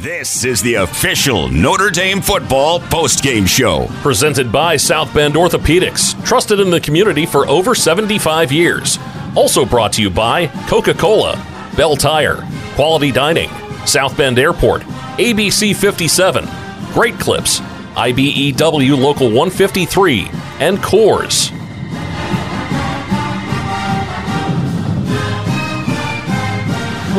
[0.00, 3.88] This is the official Notre Dame football postgame show.
[4.00, 8.96] Presented by South Bend Orthopedics, trusted in the community for over 75 years.
[9.34, 11.34] Also brought to you by Coca Cola,
[11.76, 12.46] Bell Tire,
[12.76, 13.50] Quality Dining,
[13.86, 14.82] South Bend Airport,
[15.18, 16.46] ABC 57,
[16.92, 17.58] Great Clips,
[17.96, 20.28] IBEW Local 153,
[20.60, 21.50] and Coors.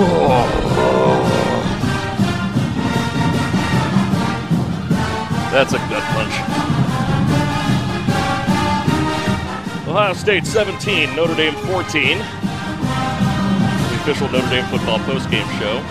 [0.01, 0.58] Oh.
[5.51, 6.33] That's a gut punch.
[9.87, 12.19] Ohio State 17, Notre Dame 14.
[12.19, 12.23] The
[13.95, 15.81] official Notre Dame football postgame show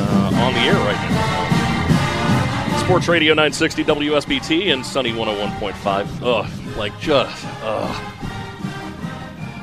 [0.00, 2.78] uh, on the air right now.
[2.78, 6.22] Sports Radio 960 WSBT and Sunny 101.5.
[6.22, 8.16] Ugh, like just, ugh.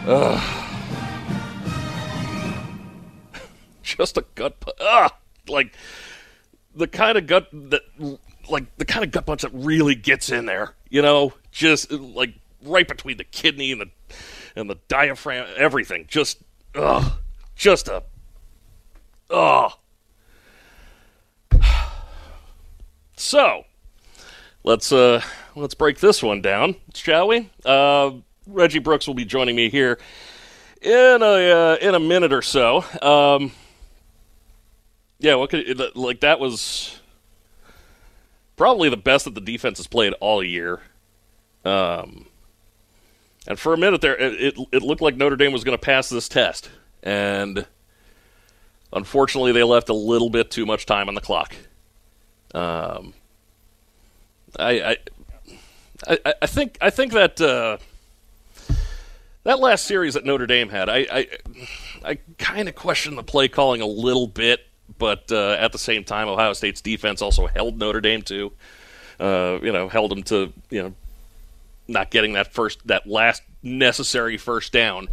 [0.06, 0.40] Ugh.
[3.84, 4.78] just a gut punch.
[4.80, 5.12] Ugh.
[5.48, 5.74] Like
[6.76, 7.82] the kind of gut that
[8.50, 12.34] like the kind of gut punch that really gets in there, you know, just like
[12.64, 13.90] right between the kidney and the
[14.56, 16.06] and the diaphragm, everything.
[16.08, 16.42] Just
[16.76, 17.14] ugh,
[17.56, 18.04] just a
[19.30, 19.74] ugh.
[23.16, 23.66] So,
[24.64, 25.22] let's uh
[25.56, 27.50] let's break this one down, shall we?
[27.66, 28.12] Uh,
[28.48, 30.00] Reggie Brooks will be joining me here
[30.82, 32.84] in a uh, in a minute or so.
[33.02, 33.52] Um,
[35.20, 36.99] yeah, what could like that was
[38.60, 40.82] probably the best that the defense has played all year.
[41.64, 42.26] Um,
[43.48, 45.82] and for a minute there, it, it, it looked like Notre Dame was going to
[45.82, 46.70] pass this test,
[47.02, 47.66] and
[48.92, 51.56] unfortunately, they left a little bit too much time on the clock.
[52.54, 53.14] Um,
[54.60, 54.98] I, I,
[56.06, 57.78] I, I think I think that uh,
[59.44, 61.28] that last series that Notre Dame had, I, I,
[62.04, 66.04] I kind of question the play calling a little bit but uh, at the same
[66.04, 68.52] time, Ohio State's defense also held Notre Dame to,
[69.20, 70.94] uh, you know, held them to, you know,
[71.88, 75.08] not getting that first, that last necessary first down.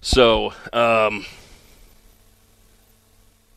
[0.00, 1.24] So, um,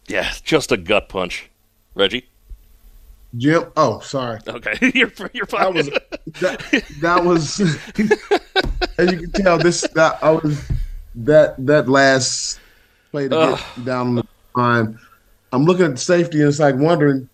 [0.08, 1.50] yeah, just a gut punch,
[1.96, 2.28] Reggie.
[3.36, 4.40] Jim, oh, sorry.
[4.48, 5.74] Okay, you're you're fine.
[5.74, 5.90] That was
[6.40, 7.60] that, that was,
[8.98, 10.72] as you can tell, this that I was
[11.16, 12.60] that that last
[13.12, 14.24] play to get down the
[14.56, 15.00] line.
[15.54, 17.30] I'm looking at the safety and it's like wondering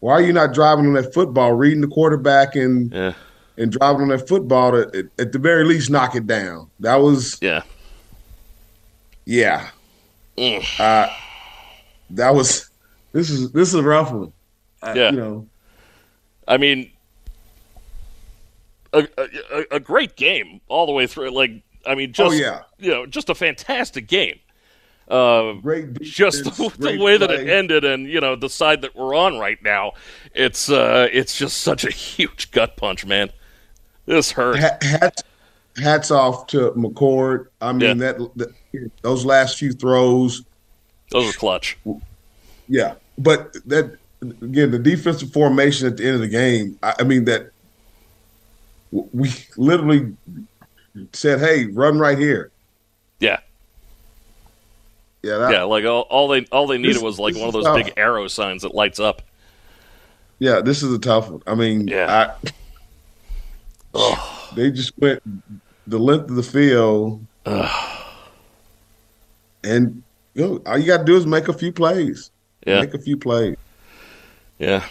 [0.00, 3.12] why are you not driving on that football, reading the quarterback and Yeah,
[3.58, 6.70] and driving on that football to at, the very least knock it down.
[6.80, 7.62] That was yeah.
[9.24, 9.68] yeah.
[10.38, 10.64] Mm.
[10.78, 11.12] Uh,
[12.10, 12.70] that was
[13.12, 14.32] this is this is a rough one.
[14.80, 15.10] Uh, Yeah.
[15.10, 15.48] you know.
[16.46, 16.92] I mean,
[18.92, 21.30] a, a a great game all the way through.
[21.30, 24.38] Like, I mean, just oh yeah, you know, just a fantastic game.
[25.08, 25.54] Uh,
[26.00, 29.38] just the, the way that it ended, and you know, the side that we're on
[29.38, 29.92] right now,
[30.34, 33.30] it's uh, it's just such a huge gut punch, man.
[34.06, 34.56] This hurt.
[34.56, 35.22] Hats,
[35.76, 37.46] hats off to McCord.
[37.60, 38.12] I mean Yeah.
[38.12, 40.42] that, that those last few throws.
[41.10, 41.78] Those are clutch.
[42.68, 46.78] Yeah, but that again, the defensive formation at the end of the game.
[46.82, 47.50] I, I mean that
[48.90, 50.16] we literally
[51.12, 52.50] said, "Hey, run right here."
[53.20, 53.38] Yeah,
[55.26, 55.62] Yeah, that, yeah.
[55.64, 57.76] Like all, all they all they needed This- was like one of those tough.
[57.76, 59.22] big arrow signs that lights up.
[60.38, 60.60] yeah.
[60.60, 61.42] This is a tough one.
[61.46, 62.34] I mean, Yeah.
[63.94, 64.18] I,
[64.54, 65.22] they just went
[65.86, 67.24] the length of the field,
[69.64, 70.02] and
[70.34, 72.30] you know, all you got to do is make a few plays.
[72.66, 73.56] Yeah, Make a few plays.
[74.58, 74.84] yeah.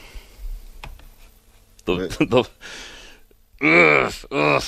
[1.85, 2.07] The
[3.61, 4.63] the ugh, ugh.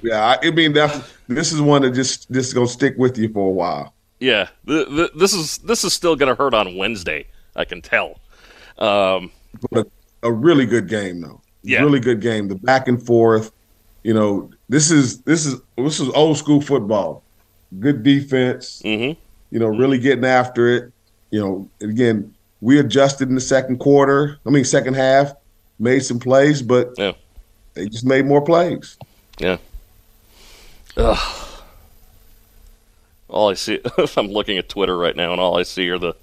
[0.00, 1.04] Yeah, I, I mean that.
[1.26, 3.92] This is one that just this is gonna stick with you for a while.
[4.20, 7.26] Yeah, this is this is still gonna hurt on Wednesday.
[7.56, 8.18] I can tell.
[8.78, 9.30] Um,
[9.70, 9.88] But
[10.22, 11.40] a really good game though.
[11.62, 11.80] Yeah.
[11.82, 12.48] really good game.
[12.48, 13.52] The back and forth.
[14.04, 17.22] You know, this is this is this is old school football.
[17.80, 18.80] Good defense.
[18.84, 19.16] mhm.
[19.50, 20.92] You know, really getting after it.
[21.30, 24.38] You know, again, we adjusted in the second quarter.
[24.46, 25.32] I mean, second half,
[25.78, 27.12] made some plays, but Yeah.
[27.74, 28.96] they just made more plays.
[29.38, 29.58] Yeah.
[30.96, 31.47] Ugh.
[33.28, 35.98] All I see, if I'm looking at Twitter right now, and all I see are
[35.98, 36.14] the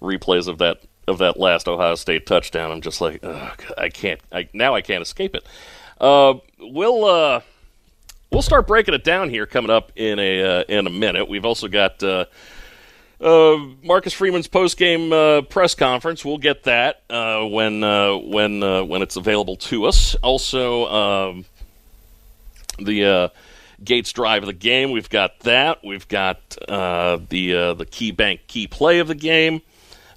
[0.00, 2.70] replays of that of that last Ohio State touchdown.
[2.70, 4.20] I'm just like, ugh, I can't.
[4.30, 5.44] I, now I can't escape it.
[6.00, 7.40] Uh, we'll uh,
[8.30, 11.28] we'll start breaking it down here coming up in a uh, in a minute.
[11.28, 12.02] We've also got.
[12.02, 12.26] Uh,
[13.20, 16.24] uh, Marcus Freeman's post game uh, press conference.
[16.24, 20.16] We'll get that when when when it's available to us.
[20.16, 21.44] Also, um,
[22.80, 23.30] the
[23.84, 24.90] Gates drive of the game.
[24.90, 25.84] We've got that.
[25.84, 29.62] We've got uh, the uh, the KeyBank key play of the game,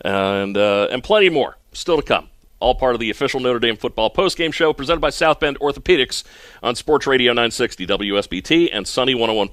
[0.01, 2.29] and uh, and plenty more still to come.
[2.59, 5.59] All part of the official Notre Dame football post game show presented by South Bend
[5.59, 6.23] Orthopedics
[6.63, 9.49] on Sports Radio 960 WSBT and Sunny 101.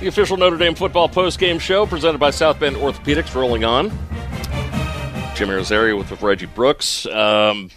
[0.00, 3.90] The official Notre Dame football postgame show presented by South Bend Orthopedics rolling on.
[5.40, 7.06] Jim Irizarry with, with Reggie Brooks.
[7.06, 7.70] Um,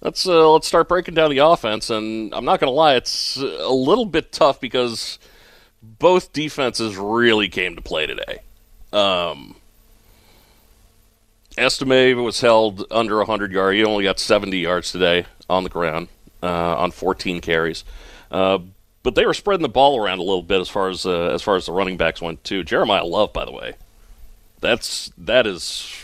[0.00, 3.36] let's uh, let's start breaking down the offense, and I'm not going to lie, it's
[3.36, 5.18] a little bit tough because
[5.82, 8.38] both defenses really came to play today.
[8.90, 9.56] Um,
[11.58, 13.76] Estime was held under 100 yards.
[13.76, 16.08] He only got 70 yards today on the ground
[16.42, 17.84] uh, on 14 carries.
[18.30, 18.60] Uh,
[19.02, 21.42] but they were spreading the ball around a little bit as far as uh, as
[21.42, 22.64] far as the running backs went too.
[22.64, 23.74] Jeremiah Love, by the way,
[24.62, 25.94] that's that is.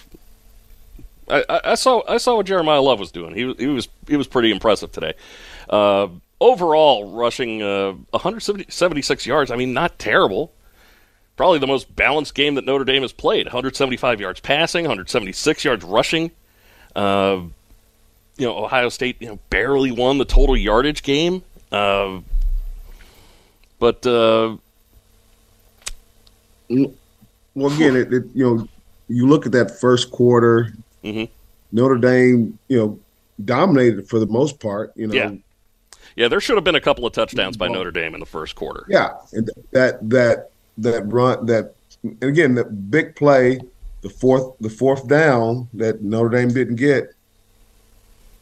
[1.30, 3.34] I, I, saw I saw what Jeremiah Love was doing.
[3.34, 5.14] He he was he was pretty impressive today.
[5.70, 6.08] Uh,
[6.40, 9.50] overall, rushing uh, 176 yards.
[9.50, 10.52] I mean, not terrible.
[11.36, 13.46] Probably the most balanced game that Notre Dame has played.
[13.46, 16.32] 175 yards passing, 176 yards rushing.
[16.96, 17.42] Uh,
[18.36, 21.42] you know, Ohio State you know barely won the total yardage game.
[21.70, 22.20] Uh,
[23.78, 24.56] but uh,
[27.58, 28.68] well, again, it, it, you know,
[29.08, 30.72] you look at that first quarter.
[31.04, 31.32] Mm-hmm.
[31.72, 33.00] Notre Dame, you know,
[33.44, 34.92] dominated for the most part.
[34.96, 35.32] You know, yeah,
[36.16, 36.28] yeah.
[36.28, 38.86] There should have been a couple of touchdowns by Notre Dame in the first quarter.
[38.88, 43.60] Yeah, and that that that run that and again that big play,
[44.00, 47.14] the fourth the fourth down that Notre Dame didn't get.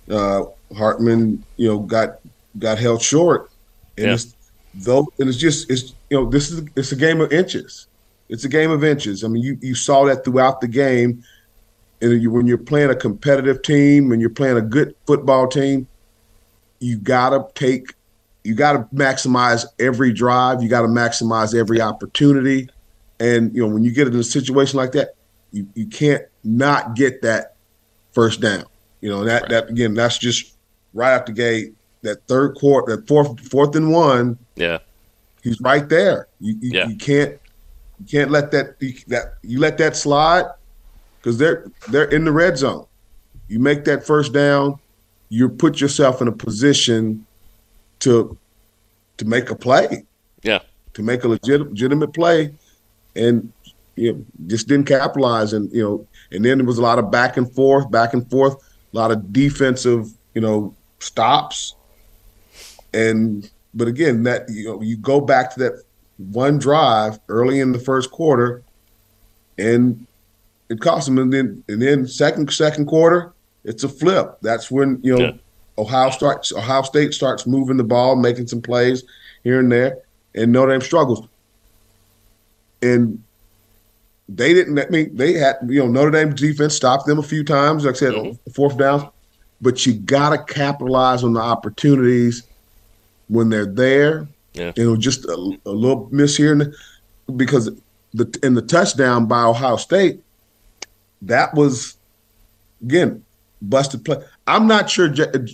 [0.08, 0.44] Uh,
[0.76, 2.20] Hartman, you know, got
[2.58, 3.50] got held short,
[3.98, 4.16] and yeah
[4.76, 7.86] though, and it's just it's you know this is it's a game of inches.
[8.28, 9.24] It's a game of inches.
[9.24, 11.22] I mean, you you saw that throughout the game,
[12.00, 15.86] and you, when you're playing a competitive team and you're playing a good football team,
[16.80, 17.94] you gotta take,
[18.44, 20.62] you gotta maximize every drive.
[20.62, 22.68] You gotta maximize every opportunity,
[23.20, 25.14] and you know when you get in a situation like that,
[25.52, 27.54] you you can't not get that
[28.12, 28.64] first down.
[29.00, 29.50] You know that right.
[29.50, 30.54] that again, that's just
[30.94, 31.74] right out the gate.
[32.02, 34.78] That third quarter, that fourth fourth and one yeah,
[35.42, 36.28] he's right there.
[36.40, 36.88] You, you, yeah.
[36.88, 37.38] you can't
[38.00, 38.78] you can't let that
[39.08, 40.46] that you let that slide
[41.18, 42.86] because they're they're in the red zone.
[43.48, 44.78] You make that first down,
[45.28, 47.26] you put yourself in a position
[48.00, 48.36] to
[49.16, 50.04] to make a play.
[50.42, 50.60] Yeah,
[50.94, 52.54] to make a legit, legitimate play,
[53.14, 53.52] and
[53.96, 55.52] you know, just didn't capitalize.
[55.52, 58.28] And you know, and then there was a lot of back and forth, back and
[58.30, 58.54] forth,
[58.92, 61.74] a lot of defensive, you know, stops,
[62.92, 65.82] and but again, that you know, you go back to that
[66.18, 68.62] one drive early in the first quarter,
[69.58, 70.06] and
[70.68, 71.18] it cost them.
[71.18, 73.32] And then and then second second quarter,
[73.64, 74.38] it's a flip.
[74.42, 75.32] That's when you know yeah.
[75.78, 79.04] Ohio starts Ohio State starts moving the ball, making some plays
[79.44, 79.98] here and there,
[80.34, 81.26] and Notre Dame struggles.
[82.82, 83.22] And
[84.28, 84.78] they didn't.
[84.78, 87.84] I mean, they had you know Notre Dame defense stopped them a few times.
[87.84, 88.50] Like I said, mm-hmm.
[88.50, 89.10] fourth down,
[89.60, 92.42] but you got to capitalize on the opportunities
[93.28, 94.26] when they're there.
[94.56, 94.72] Yeah.
[94.76, 96.74] You know, just a, a little miss here
[97.36, 97.70] because
[98.14, 100.20] the in the touchdown by Ohio State,
[101.22, 101.96] that was
[102.82, 103.24] again
[103.62, 104.18] busted play.
[104.46, 105.12] I'm not sure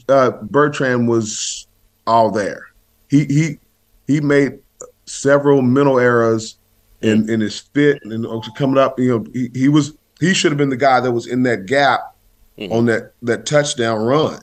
[0.09, 1.67] uh, Bertrand was
[2.07, 2.69] all there.
[3.11, 3.59] He he
[4.07, 4.59] he made
[5.07, 6.57] several mental errors
[7.01, 8.99] in in his fit and coming up.
[8.99, 11.67] You know, he, he was he should have been the guy that was in that
[11.67, 12.15] gap
[12.57, 12.73] mm-hmm.
[12.73, 14.41] on that that touchdown run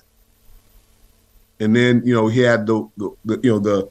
[1.60, 3.90] and then you know he had the, the, the, you know the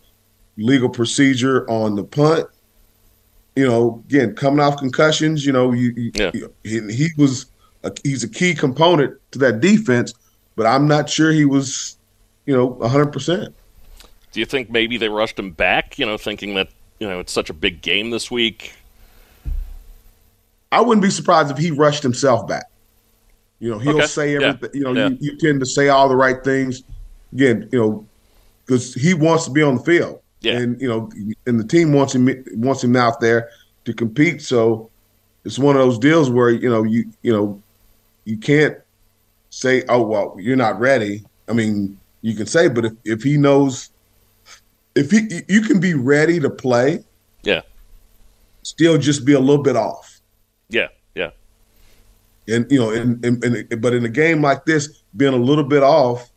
[0.58, 2.46] legal procedure on the punt.
[3.56, 5.44] You know, again coming off concussions.
[5.44, 6.30] You know, you, you, yeah.
[6.62, 7.46] he, he, was
[7.82, 10.14] a, he's a key component to that defense,
[10.54, 11.96] but I'm not sure he was
[12.46, 13.12] you know 100.
[13.12, 13.54] percent
[14.32, 15.98] Do you think maybe they rushed him back?
[15.98, 16.68] You know, thinking that
[17.00, 18.74] you know it's such a big game this week.
[20.70, 22.66] I wouldn't be surprised if he rushed himself back.
[23.58, 24.06] You know, he'll okay.
[24.06, 24.70] say everything.
[24.74, 24.78] Yeah.
[24.78, 25.08] You know, yeah.
[25.08, 26.82] you, you tend to say all the right things
[27.32, 28.06] again, you know,
[28.64, 30.20] because he wants to be on the field.
[30.40, 30.58] Yeah.
[30.58, 31.10] And you know,
[31.46, 33.50] and the team wants him wants him out there
[33.84, 34.40] to compete.
[34.42, 34.88] So
[35.44, 37.60] it's one of those deals where you know you you know
[38.24, 38.76] you can't
[39.50, 41.24] say, oh well, you're not ready.
[41.48, 42.68] I mean, you can say.
[42.68, 43.90] But if, if he knows,
[44.94, 47.02] if he you can be ready to play,
[47.42, 47.62] Yeah.
[48.62, 50.20] still just be a little bit off.
[50.68, 50.88] Yeah.
[51.14, 51.30] Yeah.
[52.46, 55.64] And you know, and, and, and but in a game like this, being a little
[55.64, 56.30] bit off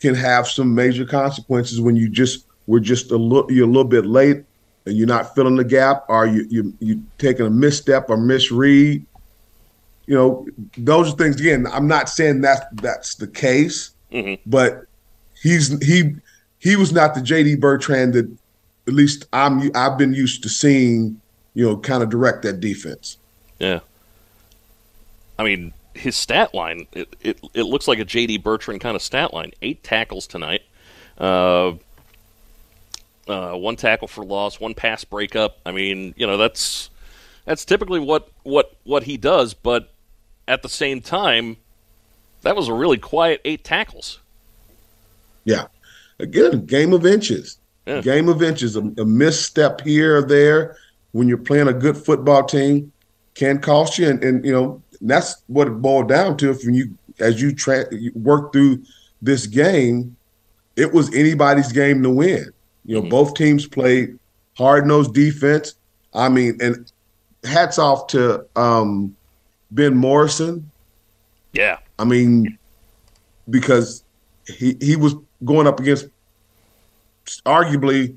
[0.00, 3.84] can have some major consequences when you just were just a little you're a little
[3.84, 4.44] bit late
[4.86, 9.04] and you're not filling the gap, or you you you taking a misstep or misread.
[10.06, 10.46] You know,
[10.78, 11.40] those are things.
[11.40, 14.38] Again, I'm not saying that that's the case, Mhm.
[14.46, 14.84] but
[15.42, 16.14] he's he
[16.58, 18.30] he was not the JD Bertrand that
[18.86, 21.20] at least I'm I've been used to seeing.
[21.52, 23.16] You know, kind of direct that defense.
[23.58, 23.80] Yeah.
[25.36, 28.38] I mean, his stat line, it, it, it looks like a J.D.
[28.38, 29.50] Bertrand kind of stat line.
[29.60, 30.62] Eight tackles tonight.
[31.18, 31.72] Uh,
[33.28, 35.58] uh, one tackle for loss, one pass breakup.
[35.64, 36.90] I mean, you know, that's
[37.44, 39.92] that's typically what, what, what he does, but
[40.46, 41.56] at the same time,
[42.42, 44.20] that was a really quiet eight tackles.
[45.44, 45.66] Yeah.
[46.18, 47.58] Again, game of inches.
[47.86, 48.02] Yeah.
[48.02, 48.76] Game of inches.
[48.76, 50.76] A, a misstep here or there
[51.12, 52.92] when you're playing a good football team
[53.34, 54.08] can cost you.
[54.08, 56.50] And, and you know, that's what it boiled down to.
[56.50, 58.84] If you, as you, tra- you work through
[59.22, 60.16] this game,
[60.76, 62.52] it was anybody's game to win.
[62.84, 64.18] You know, both teams played
[64.56, 65.74] hard nosed defense.
[66.14, 66.90] I mean, and
[67.44, 69.14] hats off to um,
[69.70, 70.70] Ben Morrison.
[71.52, 71.78] Yeah.
[71.98, 72.58] I mean,
[73.48, 74.02] because
[74.46, 76.06] he he was going up against
[77.46, 78.14] arguably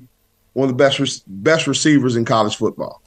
[0.54, 3.02] one of the best best receivers in college football,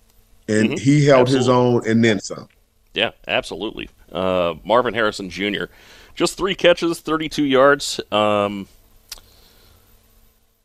[0.47, 0.79] and Mhm.
[0.79, 2.47] he held his own and then some.
[2.93, 3.89] Yeah, absolutely.
[4.11, 5.65] Uh, Marvin Harrison Jr.
[6.15, 7.99] Just three catches, 32 yards.
[8.11, 8.67] Um,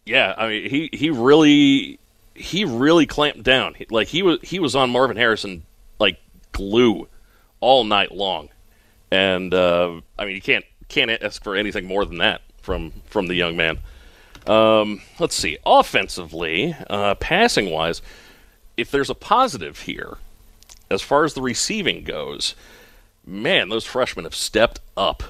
[0.05, 1.99] yeah, I mean, he, he really
[2.35, 3.75] he really clamped down.
[3.91, 5.65] Like he was he was on Marvin Harrison
[5.99, 6.19] like
[6.53, 7.09] glue
[7.61, 8.49] all night long,
[9.11, 13.27] and uh, I mean, you can't can't ask for anything more than that from from
[13.27, 13.79] the young man.
[14.47, 18.03] Um, let's see, offensively, uh, passing wise,
[18.77, 20.19] if there's a positive here,
[20.91, 22.57] as far as the receiving goes,
[23.25, 25.23] man, those freshmen have stepped up.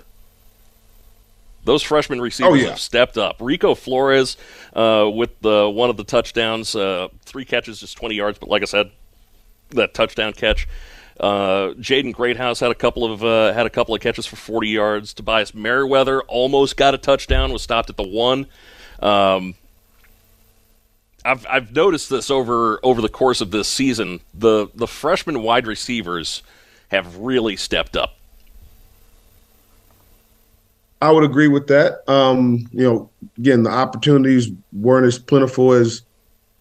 [1.65, 2.71] Those freshman receivers Oh, yeah.
[2.71, 3.37] have stepped up.
[3.41, 4.37] Rico Flores
[4.75, 8.63] uh, with the one of the touchdowns, uh, three catches, just 20 yards, but like
[8.63, 8.91] I said,
[9.71, 10.67] that touchdown catch.
[11.21, 14.69] Uh, Jaden Greathouse had a couple of uh, had a couple of catches for 40
[14.69, 15.15] yards.
[15.15, 18.47] Tobias Merriweather almost got a touchdown, was stopped at the one.
[19.01, 19.55] Um,
[21.25, 24.21] I've I've noticed this over over the course of this season.
[24.35, 26.43] The the freshman wide receivers
[26.89, 28.17] have really stepped up.
[31.03, 32.09] I would agree with that.
[32.11, 36.03] Um, you know, again, the opportunities weren't as plentiful as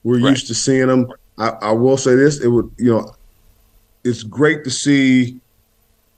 [0.03, 0.31] we're Right.
[0.31, 1.07] used to seeing them.
[1.37, 3.15] I, I will say this: it would, you know,
[4.03, 5.37] it's great to see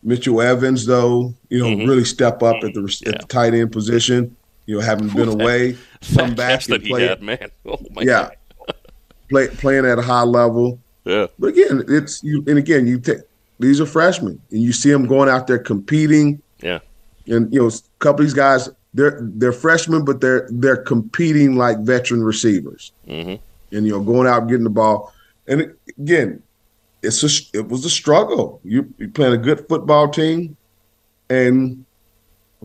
[0.03, 1.87] Mitchell Evans, though, you know, Mhm.
[1.87, 4.35] really step up at the at the tight end position.
[4.65, 5.77] You know, having been Ooh, that- away,
[6.15, 7.49] come That back and play, had, man.
[7.65, 8.29] Oh my yeah,
[8.67, 8.75] God.
[9.29, 10.79] play, playing at a high level.
[11.03, 11.27] Yeah.
[11.37, 13.17] But again, it's you, and again, you take
[13.59, 16.41] these are freshmen, and you see them going out there competing.
[16.61, 16.79] Yeah.
[17.27, 21.55] And you know, a couple of these guys, they're they're freshmen, but they're they're competing
[21.55, 23.35] like veteran receivers, hmm
[23.71, 25.11] and you know, going out and getting the ball.
[25.47, 26.41] And it- again,
[27.01, 28.59] it's a it was a struggle.
[28.63, 30.55] You you playing a good football team,
[31.29, 31.83] and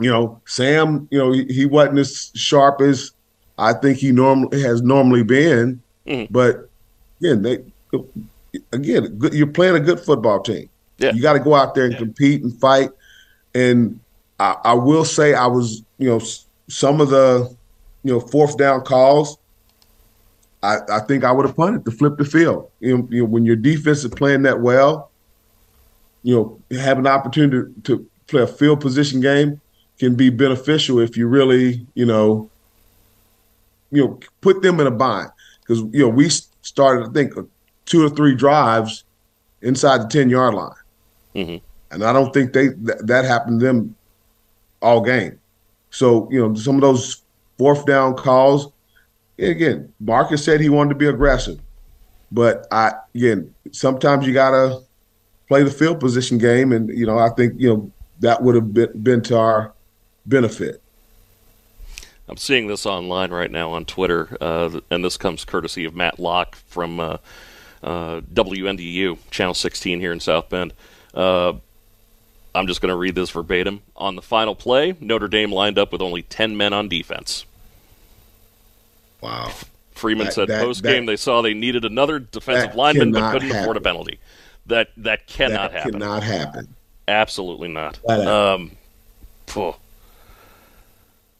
[0.00, 3.10] you know, Sam, you know, he, he wasn't as sharp as
[3.58, 6.28] I think he normally has normally been, Mhm.
[6.30, 6.68] but
[7.20, 7.58] again, they
[8.72, 10.68] again, you're playing a good football team.
[10.98, 11.12] Yeah.
[11.12, 12.90] You got to go out there and compete and fight.
[13.54, 13.98] And
[14.38, 16.20] I, I will say, I was, you know,
[16.68, 17.54] some of the,
[18.04, 19.36] you know, fourth down calls.
[20.62, 22.70] I, I think I would have punted to flip the field.
[22.80, 25.10] You know, you know, when your defense is playing that well,
[26.22, 29.60] you know, have an opportunity to play a field position game
[29.98, 32.50] can be beneficial if you really, you know,
[33.90, 35.30] you know, put them in a bind.
[35.60, 36.28] Because you know, we
[36.62, 37.42] started, I think, uh,
[37.86, 39.04] two or three drives
[39.62, 40.70] inside the ten yard line,
[41.34, 41.60] Mhm.
[41.90, 43.94] and I don't think they th- that happened to them
[44.82, 45.38] all game.
[45.90, 47.22] So you know, some of those
[47.56, 48.72] fourth down calls.
[49.38, 51.60] Again, Marcus said he wanted to be aggressive,
[52.32, 54.80] but I again sometimes you gotta
[55.46, 58.74] play the field position game, and you know I think you know that would have
[58.74, 59.72] been, been to our
[60.26, 60.82] benefit.
[62.28, 66.18] I'm seeing this online right now on Twitter, uh, and this comes courtesy of Matt
[66.18, 67.16] Locke from uh,
[67.82, 70.74] uh, WNDU, Channel 16 here in South Bend.
[72.54, 73.82] I'm just going to read this verbatim.
[73.96, 77.44] On the final play, Notre Dame lined up with only 10 men on defense.
[79.20, 79.52] Wow.
[79.92, 83.50] Freeman That- said that- post game they saw they needed another defensive lineman but couldn't
[83.50, 84.18] afford a penalty.
[84.66, 85.92] That that cannot that happen.
[85.92, 86.68] cannot happen.
[87.08, 87.96] Absolutely not.
[87.96, 88.26] Flat.
[88.26, 88.70] Um.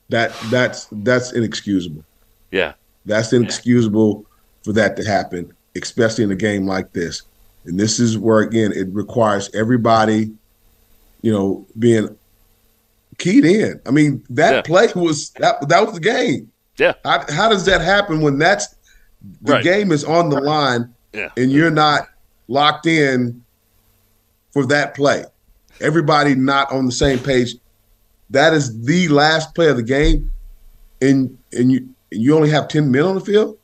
[0.09, 2.03] That that's that's inexcusable.
[2.51, 2.73] Yeah.
[3.05, 4.25] That's inexcusable
[4.63, 7.21] for that to happen, especially in a game like this.
[7.65, 10.31] And this is where again it requires everybody,
[11.21, 12.15] you know, being
[13.17, 13.79] keyed in.
[13.85, 14.61] I mean, that Yeah.
[14.61, 16.49] play was that that was the game.
[16.77, 16.93] Yeah.
[17.03, 18.67] How, how does that happen when that's
[19.41, 19.63] the Right.
[19.63, 21.29] game is on the line Yeah.
[21.35, 22.07] and you're not
[22.47, 23.41] locked in
[24.53, 25.25] for that play?
[25.81, 27.55] Everybody not on the same page.
[28.29, 30.31] That is the last play of the game,
[31.01, 33.57] and and you and you only have ten men on the field.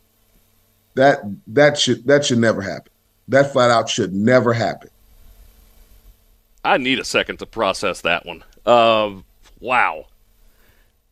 [0.96, 2.92] That that should that should never happen.
[3.28, 4.90] That flat out should never happen.
[6.66, 8.44] I need a second to process that one.
[8.66, 9.24] Um,
[9.60, 10.08] wow.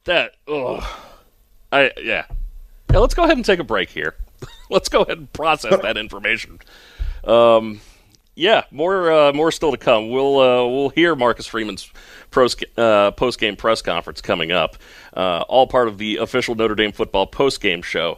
[0.05, 0.83] That, ugh.
[1.71, 2.25] I, yeah.
[2.91, 4.15] Yeah, let's go ahead and take a break here.
[4.69, 6.59] let's go ahead and process that information.
[7.23, 7.81] Um,
[8.35, 10.09] yeah, more, uh, more still to come.
[10.09, 11.89] We'll, uh, we'll hear Marcus Freeman's
[12.31, 14.77] pros, uh, post-game press conference coming up.
[15.15, 18.17] Uh, all part of the official Notre Dame football post-game show.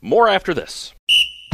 [0.00, 0.95] More after this.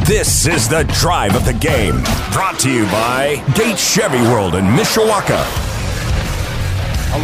[0.02, 2.02] This is the drive of the game.
[2.32, 5.40] Brought to you by Gates Chevy World in Mishawaka.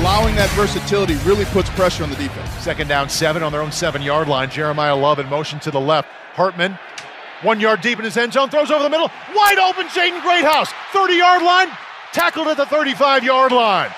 [0.01, 2.49] allowing that versatility really puts pressure on the defense.
[2.63, 4.49] Second down, seven on their own seven yard line.
[4.51, 6.09] Jeremiah Love in motion to the left.
[6.35, 6.79] Hartman,
[7.43, 9.11] one yard deep in his end zone, throws over the middle.
[9.35, 10.71] Wide open, Jaden Greathouse.
[10.93, 11.69] 30 yard line,
[12.13, 13.91] tackled at the 35 yard line.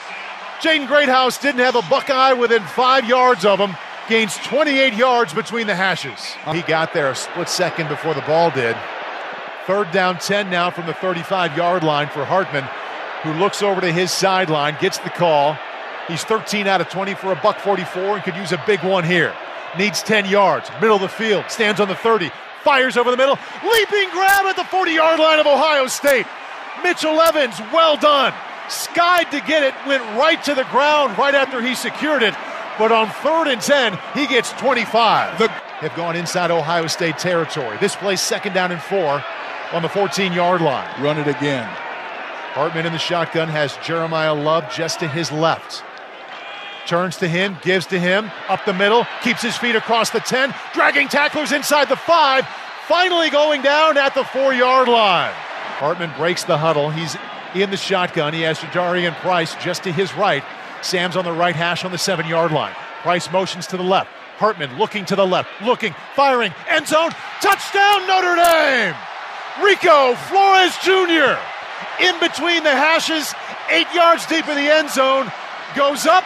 [0.60, 3.74] Jaden Greathouse didn't have a Buckeye within five yards of him.
[4.10, 6.34] Gains 28 yards between the hashes.
[6.52, 8.76] He got there a split second before the ball did.
[9.68, 12.64] Third down, 10 now from the 35 yard line for Hartman,
[13.22, 15.56] who looks over to his sideline, gets the call.
[16.08, 19.04] He's 13 out of 20 for a buck 44 and could use a big one
[19.04, 19.32] here.
[19.78, 22.32] Needs 10 yards, middle of the field, stands on the 30,
[22.64, 26.26] fires over the middle, leaping grab at the 40 yard line of Ohio State.
[26.82, 28.34] Mitchell Evans, well done.
[28.68, 32.34] Skied to get it, went right to the ground right after he secured it.
[32.80, 35.38] But on third and 10, he gets 25.
[35.38, 37.76] The have gone inside Ohio State territory.
[37.78, 39.22] This plays second down and four
[39.74, 40.88] on the 14 yard line.
[41.02, 41.68] Run it again.
[42.54, 45.84] Hartman in the shotgun has Jeremiah Love just to his left.
[46.86, 50.54] Turns to him, gives to him, up the middle, keeps his feet across the 10,
[50.72, 52.46] dragging tacklers inside the 5,
[52.88, 55.32] finally going down at the 4 yard line.
[55.34, 56.88] Hartman breaks the huddle.
[56.88, 57.14] He's
[57.54, 58.32] in the shotgun.
[58.32, 60.42] He has Jadarian Price just to his right.
[60.82, 62.74] Sam's on the right hash on the 7 yard line.
[63.02, 64.10] Price motions to the left.
[64.38, 67.10] Hartman looking to the left, looking, firing, end zone,
[67.42, 68.94] touchdown Notre Dame!
[69.62, 71.36] Rico Flores Jr.
[72.00, 73.34] in between the hashes,
[73.68, 75.30] eight yards deep in the end zone,
[75.76, 76.24] goes up,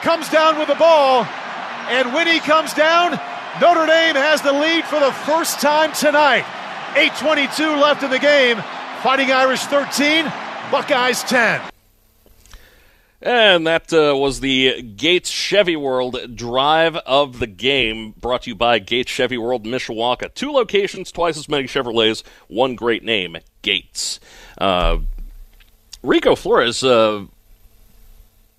[0.00, 1.26] comes down with the ball,
[1.90, 3.20] and when he comes down,
[3.60, 6.44] Notre Dame has the lead for the first time tonight.
[6.94, 8.56] 8.22 left in the game.
[9.02, 10.24] Fighting Irish 13,
[10.70, 11.71] Buckeyes 10.
[13.22, 18.56] And that uh, was the Gates Chevy World Drive of the Game, brought to you
[18.56, 20.34] by Gates Chevy World Mishawaka.
[20.34, 24.18] Two locations, twice as many Chevrolets, one great name, Gates.
[24.58, 24.98] Uh,
[26.02, 27.26] Rico Flores, uh,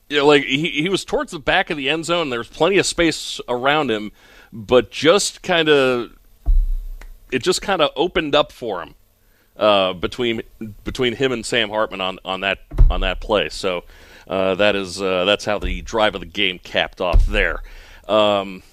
[0.08, 2.30] you know, like he, he was towards the back of the end zone.
[2.30, 4.14] There was plenty of space around him,
[4.54, 6.18] but just kind of,
[7.34, 8.96] it just kind of opened up for him
[9.58, 10.42] uh, between
[10.86, 13.50] between him and Sam Hartman on, on that on that play.
[13.50, 13.84] So
[14.28, 17.62] uh, that is uh, that's how the drive of the game capped off there.
[18.08, 18.64] Um,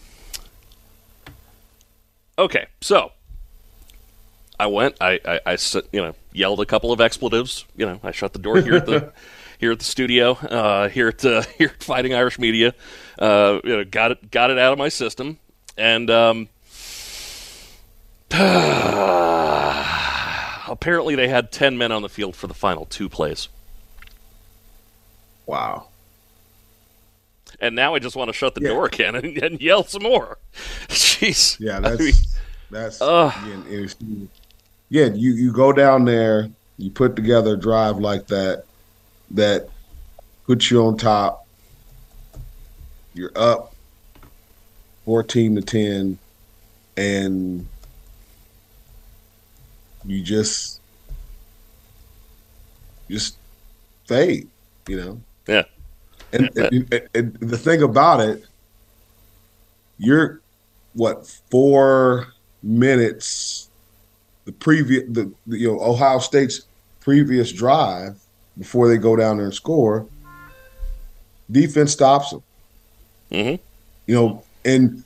[2.39, 3.13] okay, so
[4.59, 4.97] I went.
[5.01, 5.19] I
[5.93, 7.65] you know yelled a couple of expletives.
[7.77, 9.13] You know, I shut the door here at the
[9.59, 12.75] here at the studio uh, here at uh, here at Fighting Irish Media.
[13.19, 15.39] Uh, you know, got it got it out of my system,
[15.77, 16.49] and um,
[20.71, 23.49] apparently they had ten men on the field for the final two plays.
[25.51, 25.89] Wow.
[27.61, 28.69] And now I just want to shut the Yeah.
[28.69, 30.39] door again and, and yell some more.
[30.89, 31.59] Jeez.
[31.59, 32.13] Yeah, I that's mean,
[32.71, 34.29] that's again,
[34.91, 35.07] yeah.
[35.07, 38.63] You you go down there, you put together a drive like that,
[39.33, 39.69] that
[40.47, 41.45] puts you on top.
[43.13, 43.75] You're up
[45.05, 46.17] fourteen to ten,
[46.97, 47.67] and
[50.07, 50.81] you just
[53.11, 53.37] just
[54.07, 54.49] fade.
[54.87, 55.21] You know.
[56.33, 58.45] And, and, and the thing about it,
[59.99, 60.41] you're
[60.95, 62.29] what four
[62.63, 63.69] minutes
[64.45, 66.63] the previous the, the you know Ohio State's
[67.01, 68.17] previous drive
[68.59, 70.07] before they go down there and score.
[71.51, 72.43] Defense stops them.
[73.31, 73.61] Mhm.
[74.07, 75.03] You know, and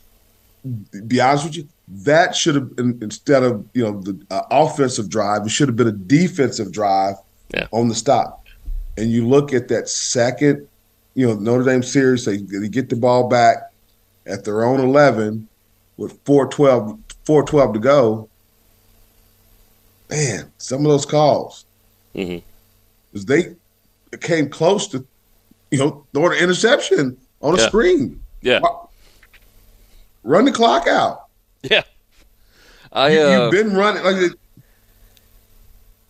[1.06, 5.08] be honest with you, that should have been instead of you know the uh, offensive
[5.08, 7.16] drive, it should have been a defensive drive
[7.52, 7.66] Yeah.
[7.72, 8.44] on the stop.
[8.96, 10.66] And you look at that second,
[11.14, 13.56] you know, Notre Dame series, they, they get the ball back,
[14.26, 15.48] at their own 11
[15.96, 18.28] with 412, 412 to go,
[20.08, 21.64] man, some of those calls,
[22.14, 22.42] Mhm.
[23.12, 23.54] because they
[24.20, 25.06] came close to,
[25.70, 27.68] you know, throwing an interception on a Yeah.
[27.68, 28.20] screen.
[28.40, 28.60] Yeah,
[30.22, 31.18] Run the clock out.
[31.62, 31.82] yeah.
[32.92, 34.32] I You, uh, you've been running like,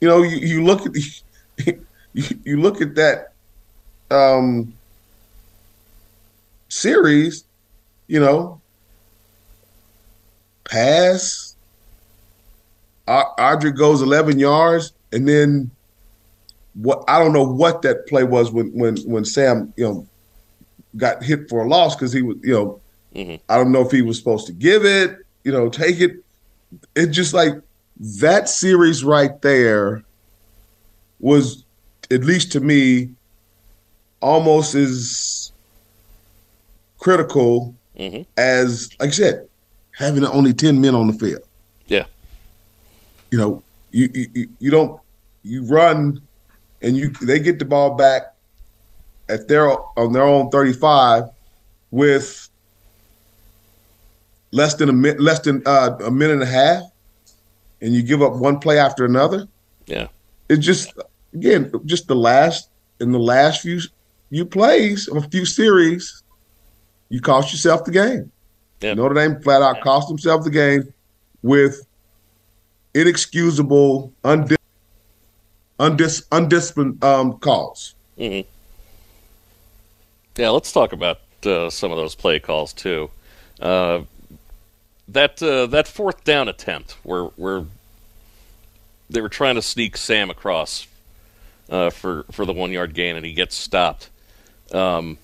[0.01, 1.03] you know, you, you look at the,
[2.12, 3.33] you, you look at that
[4.11, 4.75] um
[6.68, 7.44] series,
[8.07, 8.61] you know,
[10.64, 11.57] pass.
[13.07, 15.70] Audric goes 11 yards, and then
[16.74, 17.05] what?
[17.07, 20.07] I don't know what that play was when when when Sam, you know,
[20.96, 22.81] got hit for a loss because he was, you know,
[23.14, 23.40] Mhm.
[23.48, 26.16] I don't know if he was supposed to give it, you know, take it.
[26.96, 27.55] It just like
[27.98, 30.03] that series right there
[31.20, 31.64] was,
[32.11, 33.11] at least to me,
[34.20, 35.53] almost as
[37.05, 38.25] critical mhm.
[38.38, 39.47] as, like I said,
[39.93, 41.43] having only 10 men on the field.
[41.87, 42.07] Yeah.
[43.31, 44.99] You know, you, you, you- don't,
[45.43, 46.23] you run
[46.81, 48.35] and you, they get the ball back
[49.29, 51.25] at their, on their own 35
[51.90, 52.49] with
[54.51, 56.85] less than a minute, less than uh, a minute and a half,
[57.83, 59.47] and you give up one play after another.
[59.87, 60.09] Yeah.
[60.49, 60.95] It's just,
[61.35, 63.81] again, just the last, in the last few,
[64.31, 66.23] few plays, of a few series,
[67.14, 68.33] you cost yourself the game.
[68.81, 68.94] Yeah.
[68.94, 70.92] Notre Dame flat out cost themselves the game
[71.42, 71.87] with
[72.92, 74.57] inexcusable, undis,
[75.79, 77.94] undis, undisciplined um, calls.
[78.18, 78.48] Mm-hmm.
[80.37, 83.11] Yeah, let's talk about uh, some of those play calls too.
[83.61, 84.00] Uh,
[85.07, 87.64] that uh, that fourth down attempt where where
[89.09, 90.88] they were trying to sneak Sam across
[91.70, 94.11] uh, for for the one yard gain and he gets stopped.
[94.72, 95.18] Um,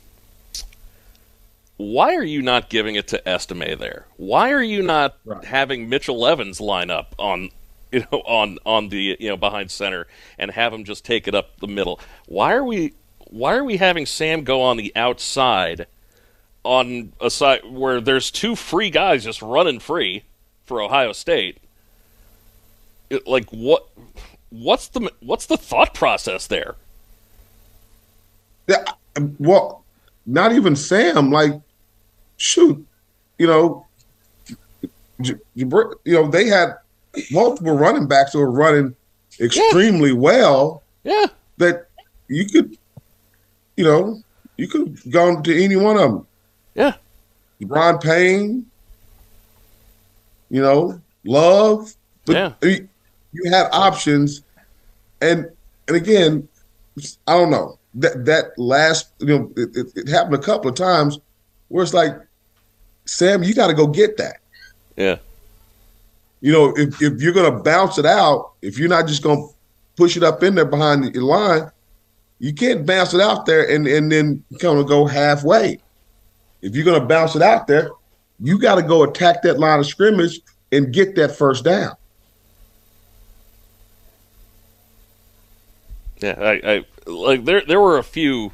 [1.81, 4.07] why are you not giving it to Estime there?
[4.16, 5.45] Why are you not Right.
[5.45, 7.51] having Mitchell Evans line up on
[7.93, 10.07] you know on on the you know behind center
[10.38, 11.99] and have him just take it up the middle?
[12.27, 12.93] Why are we
[13.31, 15.87] why are we having Sam go on the outside
[16.64, 20.25] on a side where there's two free guys just running free
[20.66, 21.59] for Ohio State?
[23.09, 23.88] It, like what
[24.51, 26.77] what's the what's the thought process there?
[28.69, 28.85] Yeah,
[29.38, 29.85] well,
[30.27, 31.31] not even Sam.
[31.33, 31.55] Like,
[32.40, 32.85] shoot,
[33.38, 33.87] you know,
[35.20, 36.79] Jabr- you know, they had
[37.31, 38.96] multiple running backs who were running
[39.38, 40.83] extremely well.
[41.05, 41.26] Yeah.
[41.59, 41.88] That
[42.29, 42.79] you could,
[43.76, 44.22] you know,
[44.57, 46.26] you could have gone to any one of them.
[46.74, 46.94] Yeah.
[47.61, 48.64] Ron Payne,
[50.50, 51.94] you know, Love.
[52.24, 52.53] But Yeah.
[52.62, 52.88] you,
[53.33, 54.40] you had options,
[55.20, 55.50] and
[55.88, 56.48] and again,
[57.26, 60.76] I don't know that that last you know it, it, it happened a couple of
[60.76, 61.18] times
[61.68, 62.14] where it's like,
[63.11, 64.37] Sam, you got to go get that.
[64.96, 65.16] Yeah.
[66.40, 69.46] You know, if if you're gonna bounce it out, if you're not just gonna
[69.96, 71.70] push it up in there behind the line,
[72.38, 75.81] you can't bounce it out there and and then kind of go halfway.
[76.62, 77.90] If you're gonna bounce it out there,
[78.38, 80.40] you got to go attack that line of scrimmage
[80.73, 81.96] and get that first down.
[86.23, 87.61] Yeah, I, I like there.
[87.66, 88.53] There were a few.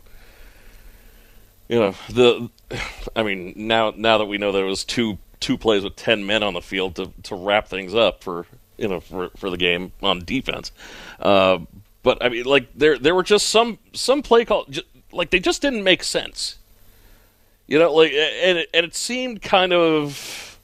[1.69, 2.51] You know the,
[3.17, 6.43] I mean now now that we know there was two two plays with ten men
[6.43, 9.93] on the field to to wrap things up for you know for for the game
[10.03, 10.73] on defense,
[11.21, 11.59] uh,
[12.03, 14.67] but I mean like there there were just some some play call
[15.13, 16.57] like they just didn't make sense.
[17.67, 20.59] You know, like and it, and it seemed kind of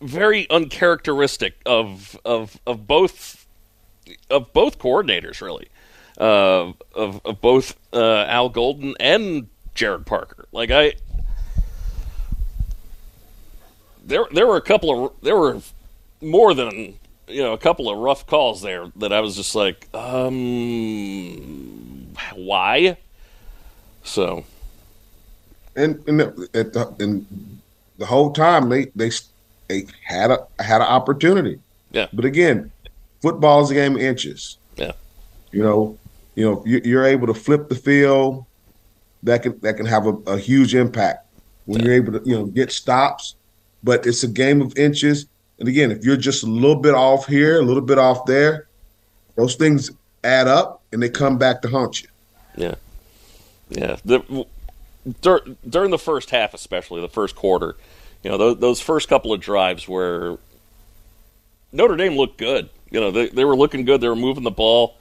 [0.00, 3.46] very uncharacteristic of of of both
[4.30, 5.68] of both coordinators really
[6.18, 10.46] uh, of of both uh, Al Golden and Gerad Parker.
[10.52, 10.94] Like I,
[14.04, 15.58] there there were a couple of there were
[16.20, 19.88] more than you know a couple of rough calls there that I was just like,
[19.94, 21.36] um,
[22.34, 22.96] why?
[24.04, 24.44] So
[25.76, 27.26] and and the, the, and
[27.98, 29.10] the whole time they they
[29.68, 31.58] they had a had an opportunity.
[31.92, 32.08] Yeah.
[32.12, 32.70] But again,
[33.20, 34.56] football is a game of inches.
[34.76, 34.92] Yeah.
[35.52, 35.98] You know,
[36.34, 38.44] you know, you, you're able to flip the field.
[39.22, 41.26] That can that can have a, a huge impact
[41.66, 43.36] when you're able to you know get stops.
[43.84, 45.26] But it's a game of inches.
[45.58, 48.68] And again, if you're just a little bit off here, a little bit off there,
[49.36, 49.90] those things
[50.24, 52.08] add up and they come back to haunt you.
[52.56, 52.74] Yeah,
[53.70, 53.96] yeah.
[54.04, 54.46] The,
[55.20, 57.76] dur- during the first half, especially the first quarter,
[58.22, 60.36] you know, those, those first couple of drives where
[61.72, 62.68] Notre Dame looked good.
[62.90, 64.00] You know, they they were looking good.
[64.00, 64.96] They were moving the ball,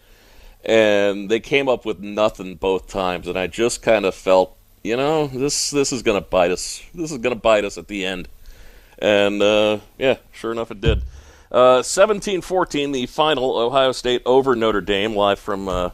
[0.63, 3.27] and they came up with nothing both times.
[3.27, 6.81] And I just kind of felt you know, this this is gonna bite us.
[6.93, 8.27] This is gonna bite us at the end.
[9.01, 11.01] And uh, yeah, sure enough, it did.
[11.51, 15.89] Uh, 17-14, the final Ohio State over Notre Dame, live from uh,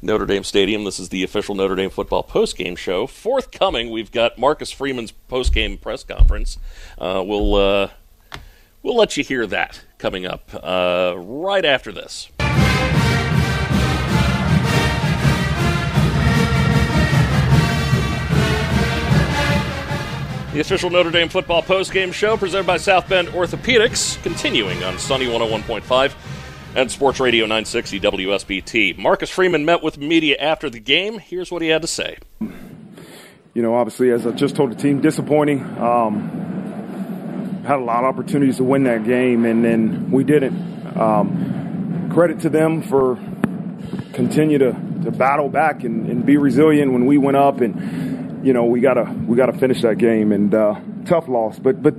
[0.00, 0.84] Notre Dame Stadium.
[0.84, 3.06] This is the official Notre Dame football postgame show.
[3.06, 6.58] Forthcoming, we've got Marcus Freeman's postgame press conference.
[6.98, 7.88] Uh, we'll uh,
[8.82, 12.28] we'll let you hear that coming up uh, right after this.
[20.52, 25.24] The official Notre Dame football postgame show presented by South Bend Orthopedics, continuing on Sunny
[25.24, 26.14] 101.5
[26.76, 28.98] and Sports Radio 960 WSBT.
[28.98, 31.18] Marcus Freeman met with media after the game.
[31.18, 32.18] Here's what he had to say.
[32.40, 35.60] You know, obviously, as I just told the team, disappointing.
[35.78, 40.98] Um, had a lot of opportunities to win that game, and then we didn't.
[40.98, 43.16] Um, credit to them for
[44.12, 44.72] continue to,
[45.04, 48.80] to battle back and, and be resilient when we went up and you know, we
[48.80, 50.74] gotta we gotta finish that game and uh,
[51.04, 51.58] tough loss.
[51.58, 51.94] But but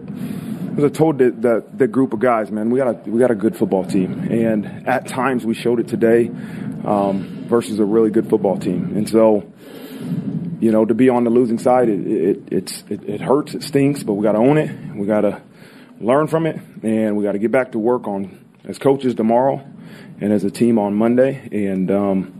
[0.78, 3.32] as I told the, the, the group of guys, man, we got a we got
[3.32, 6.30] a good football team, and at times we showed it today
[6.84, 8.96] um, versus a really good football team.
[8.96, 9.52] And so,
[10.60, 13.64] you know, to be on the losing side, it it it's, it, it hurts, it
[13.64, 14.96] stinks, but we got to own it.
[14.96, 15.42] We got to
[16.00, 19.64] learn from it, and we got to get back to work on as coaches tomorrow
[20.20, 22.34] and as a team on Monday, and um,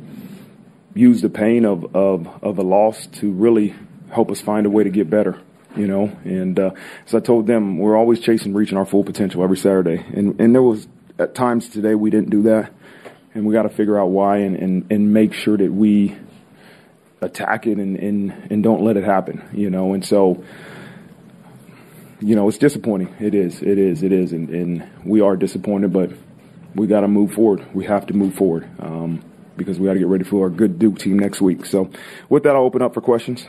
[0.96, 3.76] use the pain of, of of a loss to really
[4.14, 5.42] help us find a way to get better,
[5.76, 6.16] you know.
[6.24, 6.72] And uh,
[7.08, 10.04] as I told them, we're always chasing reaching our full potential every Saturday.
[10.14, 10.88] And and there was
[11.20, 12.72] at times today we didn't do that,
[13.34, 16.16] and we got to figure out why and, and and make sure that we
[17.22, 19.94] attack it and and and don't let it happen, you know.
[19.94, 20.44] And so.
[22.20, 23.14] You know, it's disappointing.
[23.20, 23.62] It is.
[23.62, 24.02] It is.
[24.02, 24.32] It is.
[24.32, 26.10] And, and we are disappointed, but
[26.74, 27.66] we got to move forward.
[27.76, 29.22] We have to move forward um,
[29.58, 31.66] because we got to get ready for our good Duke team next week.
[31.66, 31.90] So,
[32.30, 33.46] with that, I'll open up for questions.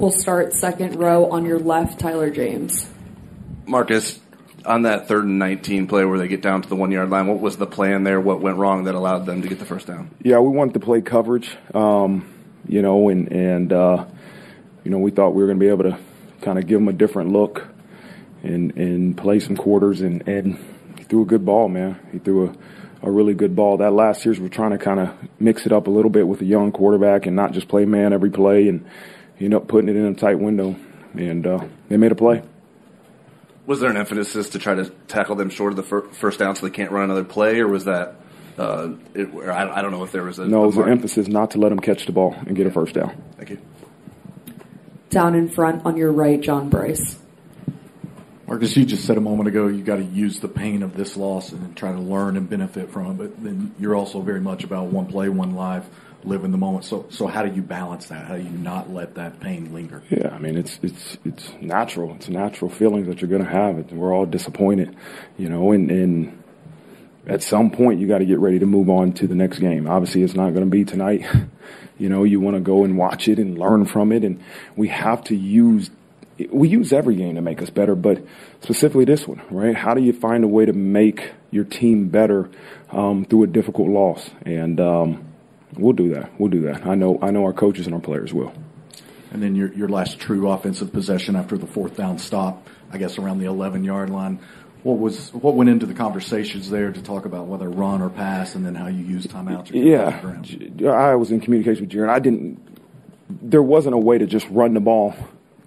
[0.00, 2.88] We'll start second row on your left, Tyler James.
[3.66, 4.18] Marcus,
[4.64, 7.26] on that third and 19 play where they get down to the one yard line,
[7.26, 8.18] what was the plan there?
[8.18, 10.10] What went wrong that allowed them to get the first down?
[10.22, 12.26] Yeah, we wanted to play coverage, um,
[12.66, 14.06] you know, and, and uh,
[14.84, 15.98] you know, we thought we were going to be able to
[16.40, 17.68] kind of give them a different look
[18.42, 20.00] and, and play some quarters.
[20.00, 20.58] And, and
[20.96, 22.00] he threw a good ball, man.
[22.10, 23.76] He threw a, a really good ball.
[23.76, 26.40] That last year's we're trying to kind of mix it up a little bit with
[26.40, 28.66] a young quarterback and not just play man every play.
[28.66, 28.86] And,
[29.40, 30.76] he ended up putting it in a tight window,
[31.14, 32.42] and uh, they made a play.
[33.64, 36.56] Was there an emphasis to try to tackle them short of the fir- first down
[36.56, 38.16] so they can't run another play, or was that?
[38.58, 40.64] Uh, it, I, I, don't know if there was a no.
[40.64, 42.94] It was an emphasis not to let them catch the ball and get a first
[42.94, 43.16] down.
[43.38, 43.58] Thank you.
[45.08, 47.18] Down in front on your right, John Bryce.
[48.46, 51.16] Marcus, you just said a moment ago you got to use the pain of this
[51.16, 53.14] loss and try to learn and benefit from it.
[53.14, 55.88] But then you're also very much about one play, one live
[56.24, 56.84] live in the moment.
[56.84, 58.26] So, so how do you balance that?
[58.26, 60.02] How do you not let that pain linger?
[60.10, 62.14] Yeah, I mean, it's it's it's natural.
[62.14, 63.92] It's natural feelings that you're going to have.
[63.92, 64.96] We're all disappointed,
[65.38, 66.42] you know, and and
[67.26, 69.86] at some point you got to get ready to move on to the next game.
[69.86, 71.24] Obviously, it's not going to be tonight.
[71.98, 74.42] you know, you want to go and watch it and learn from it, and
[74.76, 75.90] we have to use.
[76.50, 78.24] We use every game to make us better, but
[78.62, 79.76] specifically this one, right?
[79.76, 82.48] How do you find a way to make your team better
[82.90, 84.30] um, through a difficult loss?
[84.46, 85.29] And um,
[85.76, 86.38] We'll do that.
[86.38, 86.86] We'll do that.
[86.86, 87.18] I know.
[87.22, 88.52] I know our coaches and our players will.
[89.32, 93.18] And then your your last true offensive possession after the fourth down stop, I guess
[93.18, 94.40] around the 11 yard line.
[94.82, 98.54] What was what went into the conversations there to talk about whether run or pass,
[98.54, 99.70] and then how you use timeouts?
[99.72, 102.08] Yeah, I was in communication with Gerad.
[102.08, 102.58] I didn't.
[103.28, 105.14] There wasn't a way to just run the ball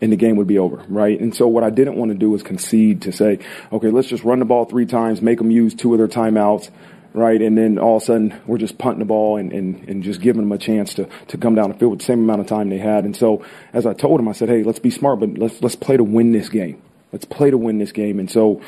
[0.03, 1.17] and the game would be over, right?
[1.17, 3.39] And so what I didn't want to do was concede to say,
[3.71, 6.71] okay, let's just run the ball three times, make them use two of their timeouts,
[7.13, 7.41] right?
[7.41, 10.21] And then all of a sudden we're just punting the ball and, and, and just
[10.21, 12.47] giving them a chance to, to come down the field with the same amount of
[12.47, 13.05] time they had.
[13.05, 15.75] And so as I told them, I said, hey, let's be smart, but let's, let's
[15.75, 16.81] play to win this game.
[17.11, 18.19] Let's play to win this game.
[18.19, 18.61] And so,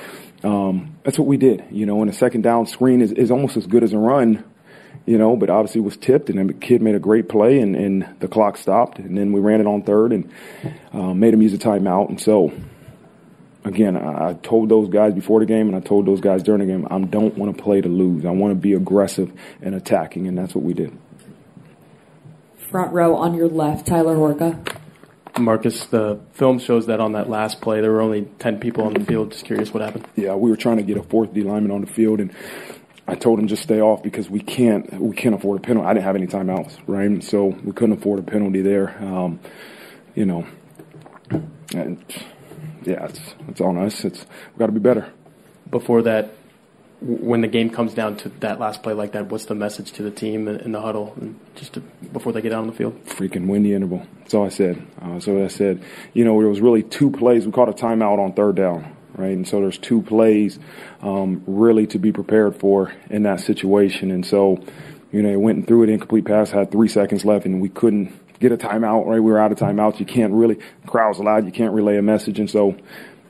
[0.44, 3.58] um, that's what we did, you know, and a second down screen is, is almost
[3.58, 4.44] as good as a run,
[5.08, 8.08] you know, but obviously was tipped and the kid made a great play and, and
[8.20, 10.32] the clock stopped and then we ran it on third and,
[10.94, 12.10] uh, made him use a timeout.
[12.10, 12.54] And so,
[13.66, 16.68] again, I, told those guys before the game and I told those guys during the
[16.68, 18.26] game, I don't want to play to lose.
[18.26, 20.98] I want to be aggressive and attacking, and that's what we did.
[22.70, 24.78] Front row on your left, Tyler Horka.
[25.38, 28.94] Marcus, the film shows that on that last play, there were only 10 people on
[28.94, 29.32] the field.
[29.32, 30.08] Just curious what happened.
[30.16, 32.34] Yeah, we were trying to get a fourth D lineman on the field, and
[33.08, 35.88] I told him just stay off because we can't we can't afford a penalty.
[35.88, 37.22] I didn't have any timeouts, right?
[37.22, 38.98] So we couldn't afford a penalty there.
[39.04, 39.40] Um,
[40.16, 40.48] you know,
[41.74, 42.04] and
[42.86, 44.06] yeah, it's it's on us.
[44.06, 45.12] It's we got to be better.
[45.70, 46.32] Before that
[47.02, 50.04] when the game comes down to that last play like that, what's the message to
[50.04, 53.00] the team in the huddle, and just to, before they get out on the field?
[53.06, 54.06] Freaking win the interval.
[54.20, 54.86] That's all I said.
[55.02, 57.46] Uh, so I said, you know, there was really two plays.
[57.46, 59.34] We called a timeout on third down, right?
[59.34, 60.58] And so there's two plays
[61.02, 64.10] um, really to be prepared for in that situation.
[64.10, 64.64] And so,
[65.12, 68.14] you know, it went through it incomplete pass, had three seconds left, and we couldn't
[68.40, 69.20] get a timeout, right?
[69.20, 70.00] We were out of timeouts.
[70.00, 72.40] You can't really, crowds loud, you can't relay a message.
[72.40, 72.76] And so,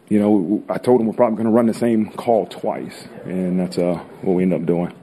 [0.09, 3.59] you know, I told him we're probably going to run the same call twice, and
[3.59, 4.93] that's uh, what we ended up doing.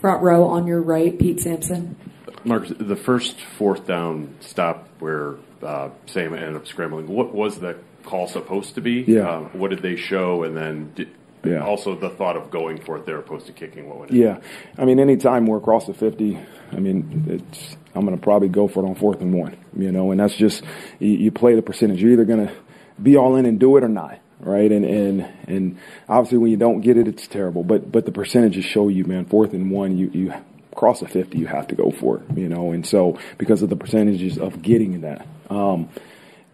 [0.00, 1.96] Front row on your right, Pete Sampson.
[2.44, 7.76] Mark, the first fourth down stop where uh, Sam ended up scrambling, what was the
[8.02, 9.04] call supposed to be?
[9.06, 9.30] Yeah.
[9.30, 10.42] Um, what did they show?
[10.42, 11.08] And then did,
[11.44, 11.64] Yeah.
[11.64, 14.38] also the thought of going for it there opposed to kicking, what would it Yeah,
[14.76, 16.36] I mean, anytime we're across the fifty,
[16.72, 19.92] I mean, it's I'm going to probably go for it on fourth and one, you
[19.92, 20.62] know, and that's just
[20.98, 22.00] you, you play the percentage.
[22.00, 22.54] You're either going to
[23.02, 24.70] be all in and do it or not, right?
[24.70, 25.78] And and and
[26.08, 27.64] obviously when you don't get it, it's terrible.
[27.64, 30.34] But but the percentages show you, man, fourth and one, you you
[30.74, 33.68] cross the fifty, you have to go for it, you know, and so because of
[33.68, 35.26] the percentages of getting that.
[35.50, 35.88] Um,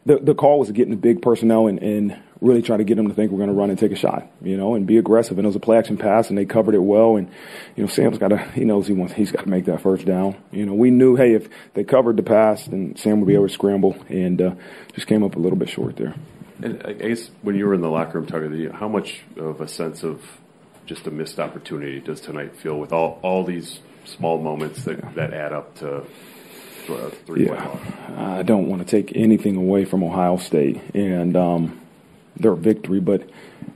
[0.08, 3.08] the the call was getting the big personnel and, and really try to get them
[3.08, 5.38] to think we're going to run and take a shot, you know, and be aggressive.
[5.38, 7.16] And it was a play action pass, and they covered it well.
[7.16, 7.28] And
[7.76, 10.06] you know, Sam's got to he knows he wants he's got to make that first
[10.06, 10.36] down.
[10.50, 13.48] You know, we knew hey if they covered the pass, then Sam would be able
[13.48, 14.54] to scramble, and uh,
[14.94, 16.14] just came up a little bit short there.
[16.62, 19.20] And I guess when you were in the locker room talking to you, how much
[19.36, 20.22] of a sense of
[20.86, 25.34] just a missed opportunity does tonight feel with all, all these small moments that, that
[25.34, 26.02] add up to
[27.26, 27.78] three point loss?
[28.16, 31.80] I don't want to take anything away from Ohio State and um,
[32.36, 33.28] their victory, but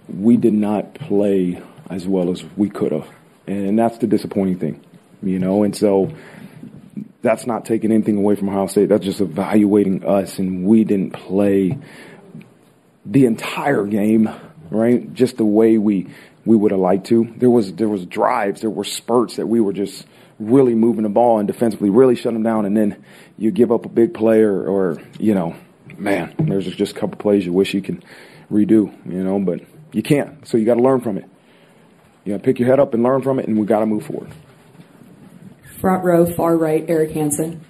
[0.08, 3.08] we did not play as well as we could have,
[3.46, 4.84] and that's the disappointing thing,
[5.22, 5.62] you know.
[5.62, 6.14] And so
[7.22, 8.88] that's not taking anything away from Ohio State.
[8.88, 11.78] That's just evaluating us, and we didn't play
[13.04, 14.30] the entire game,
[14.70, 15.12] right?
[15.12, 16.08] Just the way we
[16.44, 17.32] we would have liked to.
[17.36, 20.06] There was there was drives, there were spurts that we were just
[20.38, 23.04] really moving the ball and defensively really shut them down, and then
[23.36, 25.54] you give up a big play or, or you know,
[25.96, 28.02] man, there's just a couple plays you wish you can
[28.50, 29.60] redo, you know, but
[29.92, 30.46] you can't.
[30.46, 31.24] So you got to learn from it.
[32.24, 33.86] You got to pick your head up and learn from it, and we got to
[33.86, 34.30] move forward.
[35.80, 37.64] Front row, far right, Eric Hansen.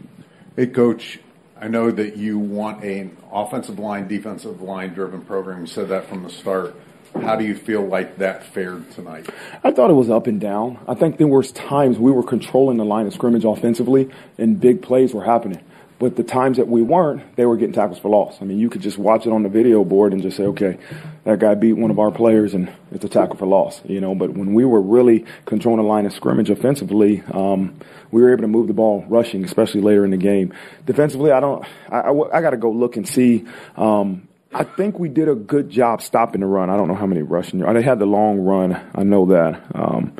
[0.56, 1.18] Hey, coach.
[1.58, 5.60] I know that you want an offensive line, defensive line driven program.
[5.60, 6.74] You said that from the start.
[7.14, 9.28] How do you feel like that fared tonight?
[9.62, 10.78] I thought it was up and down.
[10.88, 14.82] I think there was times we were controlling the line of scrimmage offensively, and big
[14.82, 15.62] plays were happening.
[16.02, 18.38] But the times that we weren't, they were getting tackles for loss.
[18.40, 20.76] I mean, you could just watch it on the video board and just say, okay,
[21.22, 24.12] that guy beat one of our players and it's a tackle for loss, you know.
[24.16, 27.78] But when we were really controlling the line of scrimmage offensively, um,
[28.10, 30.52] we were able to move the ball rushing, especially later in the game.
[30.86, 33.46] Defensively, I don't, I, I, I got to go look and see.
[33.76, 36.68] Um, I think we did a good job stopping the run.
[36.68, 37.60] I don't know how many rushing.
[37.60, 38.74] They had the long run.
[38.94, 39.62] I know that.
[39.74, 40.14] Um,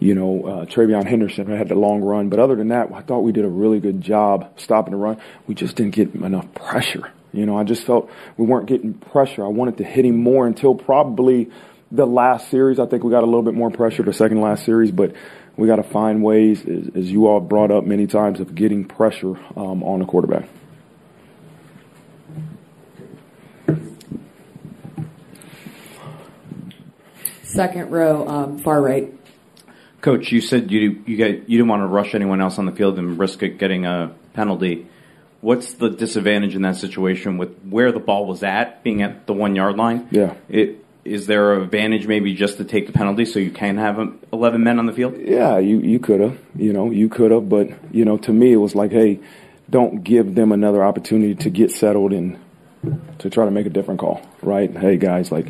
[0.00, 2.28] you know, uh, TreVeyon Henderson had the long run.
[2.28, 5.18] But other than that, I thought we did a really good job stopping the run.
[5.46, 7.12] We just didn't get enough pressure.
[7.32, 9.44] You know, I just felt we weren't getting pressure.
[9.44, 11.50] I wanted to hit him more until probably
[11.92, 12.80] the last series.
[12.80, 15.14] I think we got a little bit more pressure the second last series, but
[15.56, 18.84] we got to find ways, as, as, you all brought up many times, of getting
[18.84, 20.48] pressure um, on the quarterback.
[27.52, 29.12] Second row, um, far right.
[30.00, 32.72] Coach, you said you you got you didn't want to rush anyone else on the
[32.72, 34.86] field and risk it getting a penalty.
[35.42, 39.32] What's the disadvantage in that situation with where the ball was at, being at the
[39.32, 40.08] one yard line?
[40.10, 40.34] Yeah.
[40.48, 43.98] It, is there an advantage maybe just to take the penalty so you can have
[44.32, 45.16] 11 men on the field?
[45.18, 46.38] Yeah, you, you could have.
[46.54, 47.48] You know, you could have.
[47.48, 49.18] But, you know, to me, it was like, hey,
[49.68, 52.38] don't give them another opportunity to get settled and
[53.18, 54.70] to try to make a different call, right?
[54.70, 55.48] Hey, guys, like,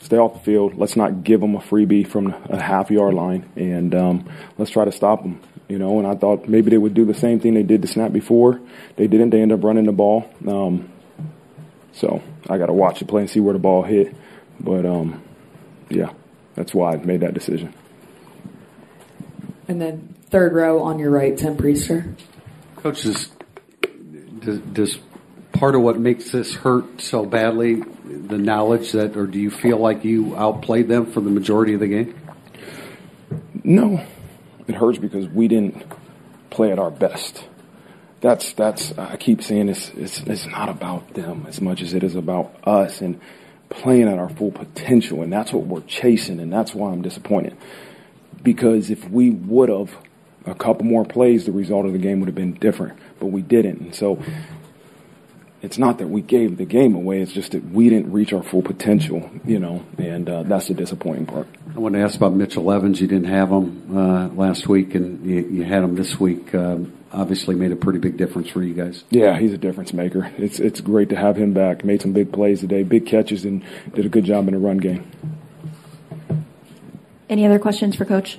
[0.00, 0.76] stay off the field.
[0.76, 4.28] Let's not give them a freebie from a half yard line, and um,
[4.58, 5.40] let's try to stop them.
[5.68, 7.88] You know, and I thought maybe they would do the same thing they did the
[7.88, 8.60] snap before.
[8.96, 9.30] They didn't.
[9.30, 10.30] They end up running the ball.
[10.46, 10.90] Um,
[11.92, 14.14] so I got to watch the play and see where the ball hit.
[14.60, 15.22] But um,
[15.88, 16.12] yeah,
[16.54, 17.74] that's why I made that decision.
[19.66, 22.14] And then third row on your right, Tim Priester.
[22.76, 23.30] Coach, does,
[24.38, 24.98] does, does
[25.52, 29.78] part of what makes this hurt so badly the knowledge that, or do you feel
[29.78, 32.14] like you outplayed them for the majority of the game?
[33.64, 34.04] No,
[34.68, 35.84] it hurts because we didn't
[36.50, 37.44] play at our best.
[38.20, 42.02] That's that's I keep saying it's it's it's not about them as much as it
[42.02, 43.20] is about us and
[43.68, 47.56] playing at our full potential, and that's what we're chasing, and that's why I'm disappointed.
[48.42, 49.96] Because if we would have
[50.46, 53.42] a couple more plays, the result of the game would have been different, but we
[53.42, 54.22] didn't, and so
[55.66, 57.20] it's not that we gave the game away.
[57.20, 60.74] It's just that we didn't reach our full potential, you know, and uh, that's the
[60.74, 61.48] disappointing part.
[61.74, 63.00] I want to ask about Mitchell Evans.
[63.00, 66.54] You didn't have him uh, last week, and you, you had him this week.
[66.54, 69.02] Um, obviously, made a pretty big difference for you guys.
[69.10, 70.32] Yeah, he's a difference maker.
[70.38, 71.84] It's it's great to have him back.
[71.84, 74.78] Made some big plays today, big catches, and did a good job in the run
[74.78, 75.10] game.
[77.28, 78.38] Any other questions for Coach?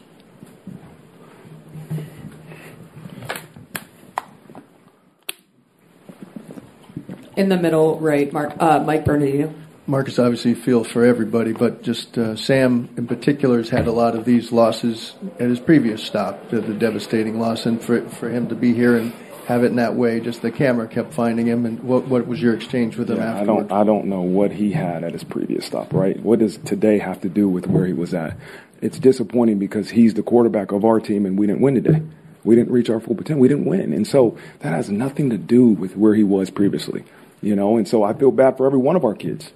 [7.37, 9.53] In the middle, right, Mark, uh, Mike Bernardino.
[9.85, 14.15] Marcus obviously feels for everybody, but just uh, Sam in particular has had a lot
[14.15, 18.49] of these losses at his previous stop, the, the devastating loss, and for for him
[18.49, 19.13] to be here and
[19.45, 21.67] have it in that way, just the camera kept finding him.
[21.67, 24.51] And what what was your exchange with him Yeah, I don't I don't know what
[24.51, 26.19] he had at his previous stop, right?
[26.19, 28.35] What does today have to do with where he was at?
[28.81, 32.01] It's disappointing because he's the quarterback of our team and we didn't win today.
[32.43, 33.41] We didn't reach our full potential.
[33.41, 33.93] We didn't win.
[33.93, 37.05] And so that has nothing to do with where he was previously.
[37.47, 39.53] You know, and so I feel bad for every one of our kids.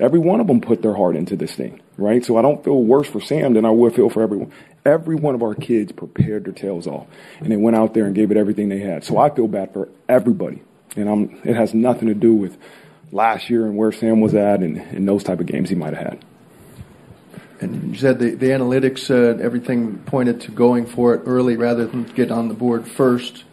[0.00, 2.24] Every one of them put their heart into this thing, right?
[2.24, 4.50] So I don't feel worse for Sam than I would feel for everyone.
[4.84, 7.06] Every one of our kids prepared their tails off
[7.38, 9.04] and they went out there and gave it everything they had.
[9.04, 10.60] So I feel bad for everybody.
[10.96, 12.58] And I'm, it has nothing to do with
[13.12, 15.94] last year and where Sam was at and, and those type of games he might
[15.94, 16.24] have had.
[17.60, 21.86] And you said the, the analytics, uh, everything pointed to going for it early rather
[21.86, 23.44] than get on the board first.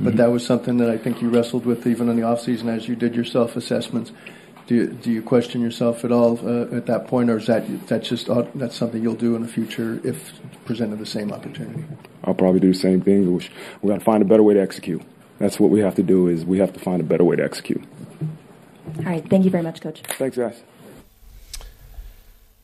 [0.00, 2.88] But that was something that I think you wrestled with even in the offseason as
[2.88, 4.12] you did your self assessments.
[4.66, 7.88] Do you, do you question yourself at all uh, at that point, or is that
[7.88, 10.32] that's just uh, that's something you'll do in the future if
[10.64, 11.84] presented the same opportunity?
[12.24, 13.36] I'll probably do the same thing.
[13.36, 13.48] We,
[13.82, 15.02] we got to find a better way to execute.
[15.38, 17.42] That's what we have to do is we have to find a better way to
[17.42, 17.82] execute.
[18.98, 19.28] All right.
[19.28, 20.02] Thank you very much, Coach.
[20.18, 20.62] Thanks, guys.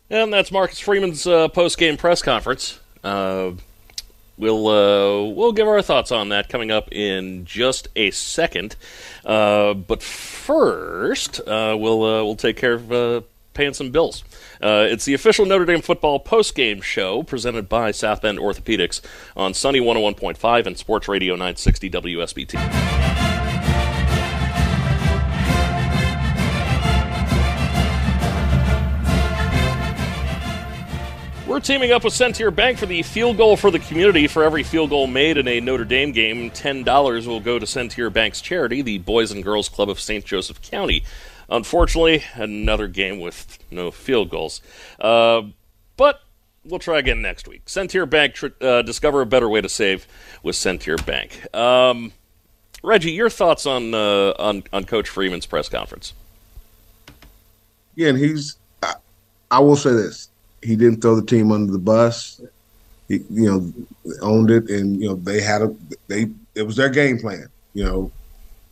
[0.09, 2.78] And that's Marcus Freeman's uh, post-game press conference.
[3.03, 3.53] Uh,
[4.37, 8.76] we'll uh, we'll give our thoughts on that coming up in just a second.
[9.24, 13.20] Uh, but first, uh, we'll uh, we'll take care of uh,
[13.55, 14.24] paying some bills.
[14.62, 19.03] Uh, it's the official Notre Dame football post-game show presented by South Bend Orthopedics
[19.37, 23.16] on Sunny 101.5 and Sports Radio 960 WSBT.
[31.57, 34.27] We're teaming up with Centier Bank for the field goal for the community.
[34.27, 38.11] For every field goal made in a Notre Dame game, $10 will go to Centier
[38.11, 40.23] Bank's charity, the Boys and Girls Club of St.
[40.23, 41.03] Joseph County.
[41.49, 44.61] Unfortunately, another game with no field goals.
[45.01, 45.45] Uh,
[45.97, 46.21] but
[46.63, 47.63] we'll try again next week.
[47.65, 50.07] Centier Bank, tr- uh, discover a better way to save
[50.43, 51.43] with Centier Bank.
[51.57, 52.13] Um,
[52.83, 56.13] Reggie, your thoughts on, uh, on on Coach Freeman's press conference?
[57.95, 58.59] Yeah, and he's.
[58.83, 58.97] I,
[59.51, 60.29] I will say this:
[60.67, 62.41] he didn't throw the team under the bus.
[63.09, 63.73] He, you know,
[64.21, 65.75] owned it, and you know they had a
[66.09, 66.27] they.
[66.57, 67.47] It was their game plan.
[67.73, 68.12] You know,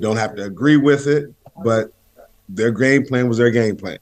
[0.00, 1.32] don't have to agree with it,
[1.62, 1.92] but
[2.48, 3.98] their game plan was their game plan,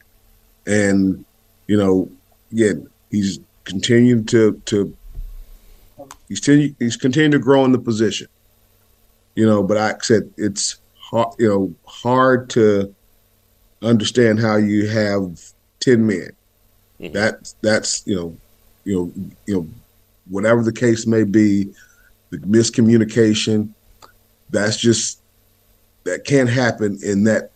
[0.67, 1.25] and
[1.67, 2.11] you know,
[2.51, 4.97] again, he's continuing to to.
[6.29, 8.27] He's continue, he's continuing to grow in the position.
[9.35, 11.35] You know, but I said it's hard.
[11.39, 12.95] You know, hard to
[13.83, 15.41] understand how you have
[15.79, 16.31] ten men.
[17.03, 17.15] Mm-hmm.
[17.15, 18.37] That that's you know,
[18.85, 19.13] you know,
[19.47, 19.69] you know,
[20.31, 21.75] whatever the case may be,
[22.31, 23.71] the miscommunication.
[24.51, 25.21] That's just
[26.05, 27.51] that can't happen in that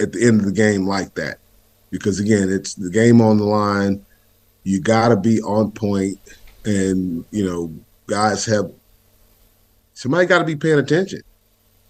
[0.00, 1.38] at the end of the game like that,
[1.90, 4.04] because again, it's the game on the line.
[4.62, 6.18] You got to be on point,
[6.64, 7.70] and you know,
[8.06, 8.72] guys have
[9.92, 11.20] somebody got to be paying attention.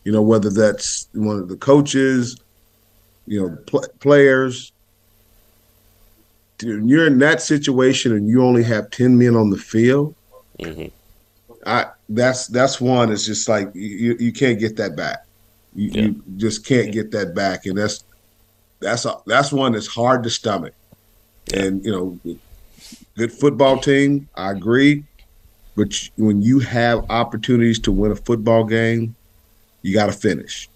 [0.02, 2.36] You know, whether that's one of the coaches,
[3.26, 4.72] you know, pl- players.
[6.62, 10.14] When you're in that situation and you only have ten men on the field,
[10.58, 10.86] mm-hmm.
[11.66, 13.10] I that's that's one.
[13.10, 15.24] It's just like you you can't get that back.
[15.74, 18.04] You, you just can't get that back, and that's
[18.80, 20.74] that's a, that's one that's hard to stomach.
[21.52, 22.36] And you know,
[23.16, 25.04] good football team, I agree.
[25.76, 29.16] But when you have opportunities to win a football game,
[29.82, 30.68] you got to finish.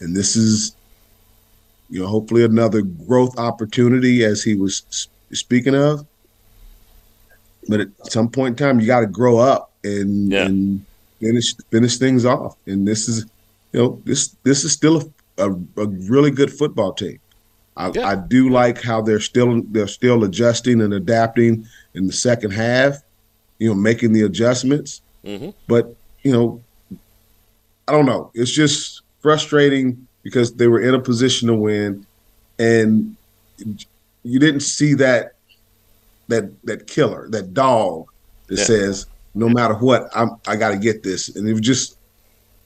[0.00, 0.74] And this is,
[1.90, 6.06] you know, hopefully another growth opportunity as he was speaking of.
[7.68, 10.86] But at some point in time, you got to grow up and, and
[11.20, 12.56] finish finish things off.
[12.66, 13.26] And this is,
[13.72, 17.18] you know, this this is still a, a, a really good football team.
[17.76, 22.52] I, I do like how they're still they're still adjusting and adapting in the second
[22.52, 22.96] half.
[23.58, 25.02] You know, making the adjustments.
[25.24, 25.50] Mm-hmm.
[25.66, 26.62] But you know,
[27.86, 28.30] I don't know.
[28.34, 32.06] It's just frustrating because they were in a position to win,
[32.58, 33.16] and
[34.22, 35.32] you didn't see that
[36.28, 38.06] that that killer, that dog
[38.48, 38.64] that Yeah.
[38.64, 41.34] says, no matter what, I'm I got to get this.
[41.34, 41.96] And it was just,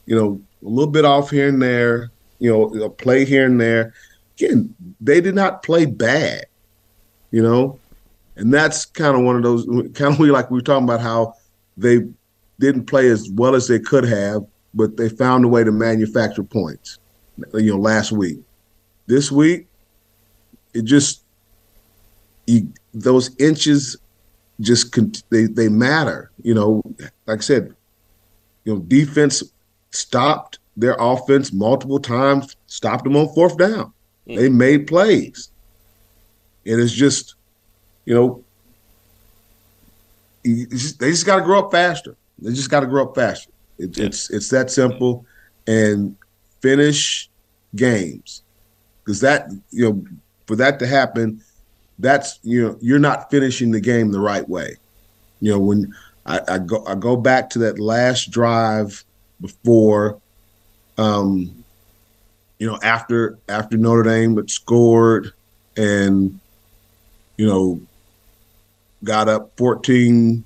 [0.06, 2.10] you know, a little bit off here and there.
[2.38, 3.94] you know, a play here and there.
[4.36, 6.44] Again, they did not play bad,
[7.30, 7.80] you know,
[8.36, 11.34] and that's kind of one of those kind of like we were talking about how
[11.76, 12.00] they
[12.58, 14.42] didn't play as well as they could have,
[14.74, 16.98] but they found a way to manufacture points.
[17.54, 18.38] You know, last week,
[19.06, 19.68] this week,
[20.74, 21.21] it just
[22.52, 23.96] you, those inches
[24.60, 24.96] just
[25.30, 26.30] they they matter.
[26.42, 26.82] You know,
[27.26, 27.74] like I said,
[28.64, 29.42] you know, defense
[29.90, 33.92] stopped their offense multiple times, stopped them on fourth down.
[34.28, 34.36] Mm.
[34.36, 35.50] They made plays.
[36.64, 37.34] And it's just,
[38.04, 38.44] you know,
[40.44, 42.16] just, they just got to grow up faster.
[42.38, 43.50] They just got to grow up faster.
[43.78, 44.06] It, yeah.
[44.06, 45.24] It's it's that simple,
[45.66, 46.16] and
[46.60, 47.28] finish
[47.74, 48.42] games
[49.02, 50.04] because that you know
[50.46, 51.40] for that to happen,
[52.02, 54.76] that's you know you're not finishing the game the right way.
[55.40, 55.94] You know when
[56.26, 59.04] I, I go I go back to that last drive
[59.40, 60.20] before,
[60.98, 61.64] um,
[62.58, 65.32] you know after after Notre Dame had scored
[65.76, 66.38] and
[67.36, 67.80] you know
[69.04, 70.44] got up fourteen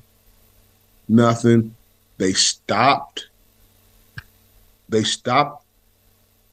[1.08, 1.74] nothing.
[2.18, 3.28] They stopped.
[4.88, 5.64] They stopped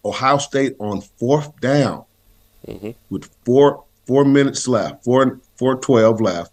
[0.03, 2.05] Ohio State on fourth down
[2.65, 2.91] mm-hmm.
[3.09, 6.51] with four four minutes left, four four twelve left.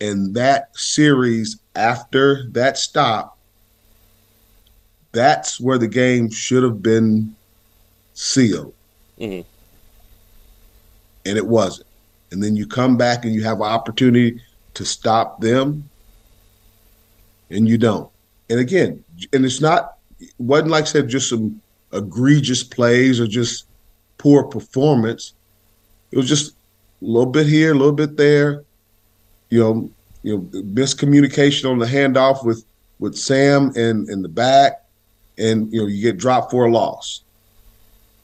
[0.00, 3.38] And that series after that stop,
[5.12, 7.36] that's where the game should have been
[8.14, 8.74] sealed.
[9.18, 9.48] Mm-hmm.
[11.24, 11.86] And it wasn't.
[12.32, 14.40] And then you come back and you have an opportunity
[14.74, 15.88] to stop them,
[17.50, 18.10] and you don't.
[18.50, 21.60] And again, and it's not it wasn't like I said just some
[21.92, 23.66] egregious plays or just
[24.18, 25.34] poor performance.
[26.12, 26.54] It was just a
[27.00, 28.64] little bit here, a little bit there.
[29.50, 29.90] You know,
[30.22, 32.64] you know, miscommunication on the handoff with
[32.98, 34.84] with Sam and in the back,
[35.38, 37.22] and you know, you get dropped for a loss.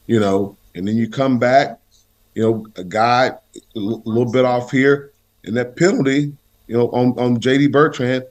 [0.07, 1.81] You know, and then you come back,
[2.35, 5.13] you know, a guy a little bit off here,
[5.45, 6.33] and that penalty,
[6.67, 8.25] you know, on on JD Bertrand,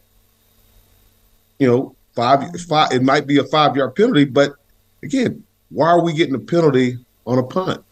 [1.60, 4.56] you know, five five it might be a five yard penalty, but
[5.04, 7.84] again, why are we getting a penalty on a punt?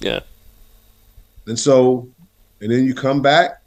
[0.00, 0.20] Yeah.
[1.48, 2.08] And so,
[2.60, 3.62] and then you come back,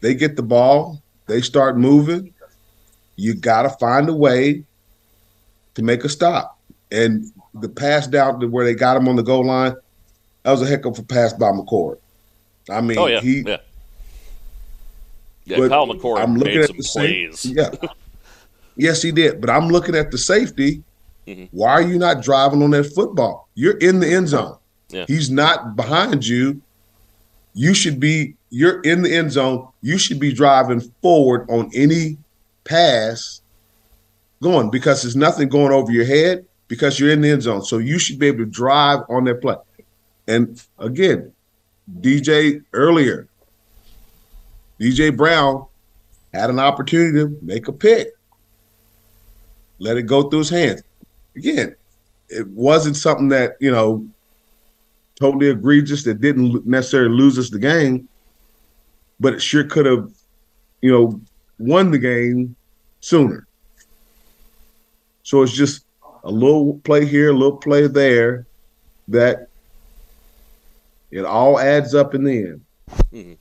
[0.00, 2.32] they get the ball, they start moving.
[3.16, 4.64] You got to find a way
[5.74, 6.58] to make a stop.
[6.90, 9.74] And the pass down to where they got him on the goal line,
[10.42, 11.98] that was a heck of a pass by McCord.
[12.70, 13.20] I mean, oh, yeah.
[13.20, 13.40] he.
[13.40, 13.58] Yeah,
[15.44, 17.40] yeah Kyle McCord I'm looking at the plays.
[17.40, 17.70] Safe, yeah.
[18.76, 19.40] yes, he did.
[19.40, 20.82] But I'm looking at the safety
[21.26, 21.56] Mm-hmm.
[21.56, 23.48] Why are you not driving on that football?
[23.54, 24.56] You're in the end zone.
[24.90, 25.06] Yeah.
[25.06, 26.60] He's not behind you.
[27.54, 29.68] You should be, you're in the end zone.
[29.80, 32.18] You should be driving forward on any
[32.64, 33.40] pass
[34.42, 37.62] going because there's nothing going over your head because you're in the end zone.
[37.62, 39.56] So you should be able to drive on that play.
[40.26, 41.32] And again,
[42.00, 43.28] DJ earlier,
[44.80, 45.66] DJ Brown
[46.32, 48.08] had an opportunity to make a pick.
[49.78, 50.82] Let it go through his hands
[51.36, 51.74] again,
[52.28, 54.06] it wasn't something that, you know,
[55.18, 58.08] totally egregious that didn't necessarily lose us the game,
[59.20, 60.10] but it sure could have,
[60.80, 61.20] you know,
[61.58, 62.56] won the game
[63.00, 63.46] sooner.
[65.22, 65.84] So it's just
[66.24, 68.46] a little play here, a little play there
[69.08, 69.48] that
[71.10, 72.64] it all adds up in the end.
[73.12, 73.32] Mm-hmm.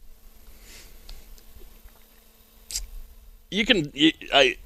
[3.52, 3.92] You can,
[4.34, 4.58] I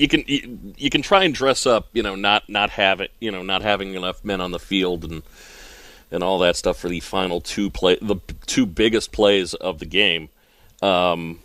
[0.00, 3.10] you can you, you, can try and dress up, you know, not not have it,
[3.20, 5.22] you know, not having enough men on the field and
[6.10, 9.84] and all that stuff for the final two play, the two biggest plays of the
[9.84, 10.30] game.
[10.80, 11.40] Um,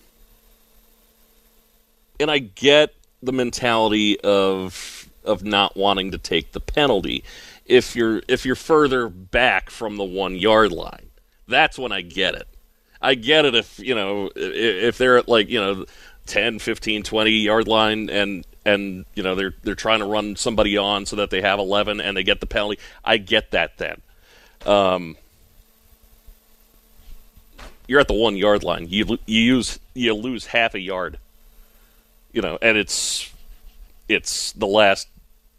[2.17, 7.25] and I get the mentality of of not wanting to take the penalty
[7.65, 11.09] if you're if you're further back from the one yard line.
[11.45, 12.47] That's when I get it.
[13.01, 15.85] I get it if you know if they're at like you know
[16.25, 20.75] 10, 15, 20 yard line and and you know they're they're trying to run somebody
[20.75, 22.79] on so that they have 11 and they get the penalty.
[23.03, 24.01] I get that then.
[24.65, 25.17] Um,
[27.87, 28.87] you're at the 1 yard line.
[28.89, 31.19] You you use you lose half a yard.
[32.33, 33.31] You know, and it's
[34.09, 35.07] it's the last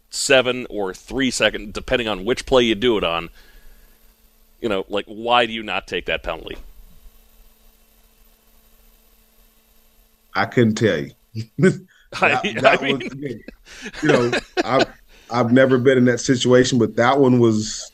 [0.09, 3.29] 7 or 3 seconds depending on which play you do it on.
[4.61, 6.57] You know, like why do you not take that penalty?
[10.41, 11.11] I couldn't tell you.
[11.59, 11.87] that,
[12.61, 12.99] that I mean...
[12.99, 14.31] was, you know,
[14.63, 14.87] I've
[15.29, 17.91] I've never been in that situation, but that one was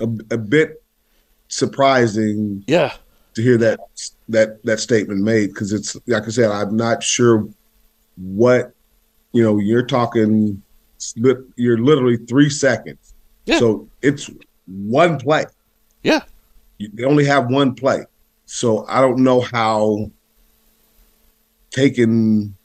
[0.00, 0.82] a, a bit
[1.48, 2.64] surprising.
[2.66, 2.92] Yeah,
[3.34, 3.80] to hear that
[4.28, 7.48] that that statement made because it's like I said, I'm not sure
[8.16, 8.72] what
[9.36, 10.62] you know, you're talking,
[11.56, 13.12] you're literally three seconds.
[13.44, 13.58] Yeah.
[13.58, 14.30] So it's
[14.66, 15.44] one play.
[16.02, 16.20] Yeah.
[16.78, 18.06] You, they only have one play.
[18.46, 20.10] So I don't know how
[21.76, 22.56] taking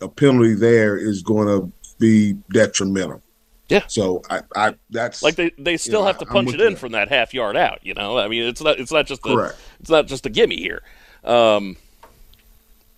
[0.00, 3.22] a penalty there is going to be detrimental.
[3.68, 3.84] Yeah.
[3.86, 6.76] So I, I that's Like they, they still know, have to punch it in you.
[6.76, 7.78] from that half yard out.
[7.82, 9.56] You know, I mean, it's not it's not just a, Correct.
[9.80, 10.82] it's not just a gimme here.
[11.24, 11.76] Um,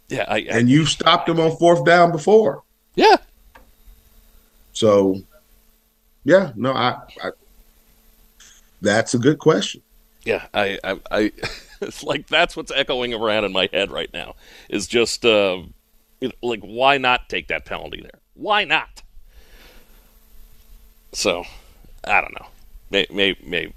[0.08, 2.62] yeah, I, I and you stopped them on fourth down before.
[2.94, 3.16] Yeah.
[4.72, 5.20] So,
[6.24, 7.30] yeah, no, I, I
[8.80, 9.82] that's a good question.
[10.24, 11.32] Yeah, I, I, I
[11.82, 14.34] it's like that's what's echoing around in my head right now.
[14.68, 15.62] Is just uh,
[16.20, 18.20] you like why not take that penalty there?
[18.34, 19.02] Why not?
[21.12, 21.44] So,
[22.04, 22.46] I don't know.
[22.90, 23.74] Maybe, maybe, maybe,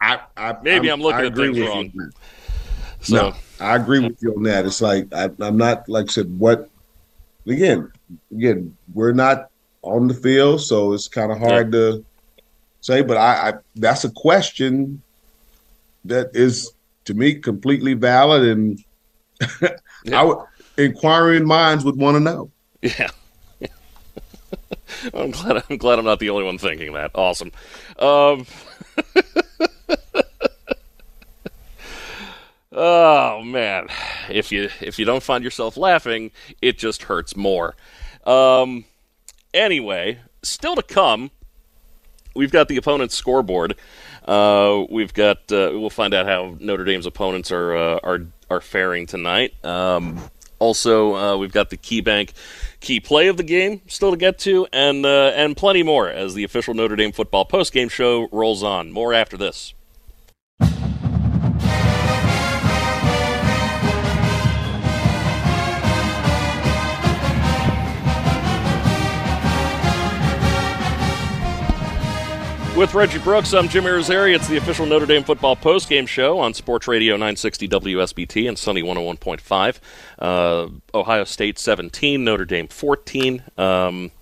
[0.00, 1.92] I, I maybe I'm, looking I at things you wrong.
[1.98, 2.12] on.
[3.00, 4.66] So, no, I agree with you on that.
[4.66, 6.38] It's like I, I'm not like I said.
[6.38, 6.68] What
[7.46, 7.92] again?
[8.32, 9.50] Again, we're not
[9.82, 12.04] on the field, so it's kind of hard to
[12.80, 13.02] say.
[13.02, 15.02] But I, I that's a question
[16.04, 16.72] that is
[17.10, 18.84] to me completely valid, and
[20.12, 20.38] I would
[20.78, 22.50] inquiring minds would want to know.
[22.80, 23.10] yeah.
[25.14, 25.62] I'm glad.
[25.68, 27.10] I'm glad I'm not the only one thinking that.
[27.14, 27.52] Awesome.
[27.98, 28.46] Um,
[32.72, 33.88] oh man,
[34.28, 37.76] if you if you don't find yourself laughing, it just hurts more.
[38.24, 38.84] Um,
[39.54, 41.30] anyway, still to come.
[42.34, 43.76] We've got the opponent's scoreboard.
[44.24, 45.38] Uh, we've got.
[45.50, 49.62] Uh, we'll find out how Notre Dame's opponents are uh, are are faring tonight.
[49.64, 50.20] Um,
[50.58, 52.32] also, uh, we've got the KeyBank
[52.80, 56.34] key play of the game still to get to, and uh, and plenty more as
[56.34, 58.92] the official Notre Dame football post game show rolls on.
[58.92, 59.74] More after this.
[72.76, 74.34] With Reggie Brooks, I'm Jim Irizarry.
[74.34, 78.82] It's the official Notre Dame football postgame show on Sports Radio 960 WSBT and Sunny
[78.82, 79.78] 101.5.
[80.18, 83.42] Uh, Ohio State 17, Notre Dame 14.
[83.58, 84.12] Um,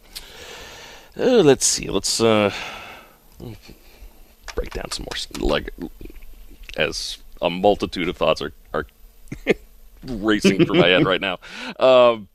[1.16, 1.88] uh, let's see.
[1.88, 2.52] Let's uh,
[4.54, 5.48] break down some more.
[5.48, 5.70] Like
[6.76, 8.86] as a multitude of thoughts are are
[10.04, 11.38] racing through my head right now.
[11.78, 12.28] Um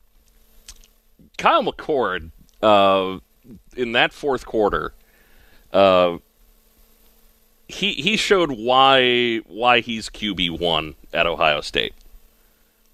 [1.37, 3.19] Kyle McCord uh,
[3.75, 4.93] in that fourth quarter
[5.73, 6.19] uh,
[7.67, 11.93] he he showed why why he's QB one at Ohio State.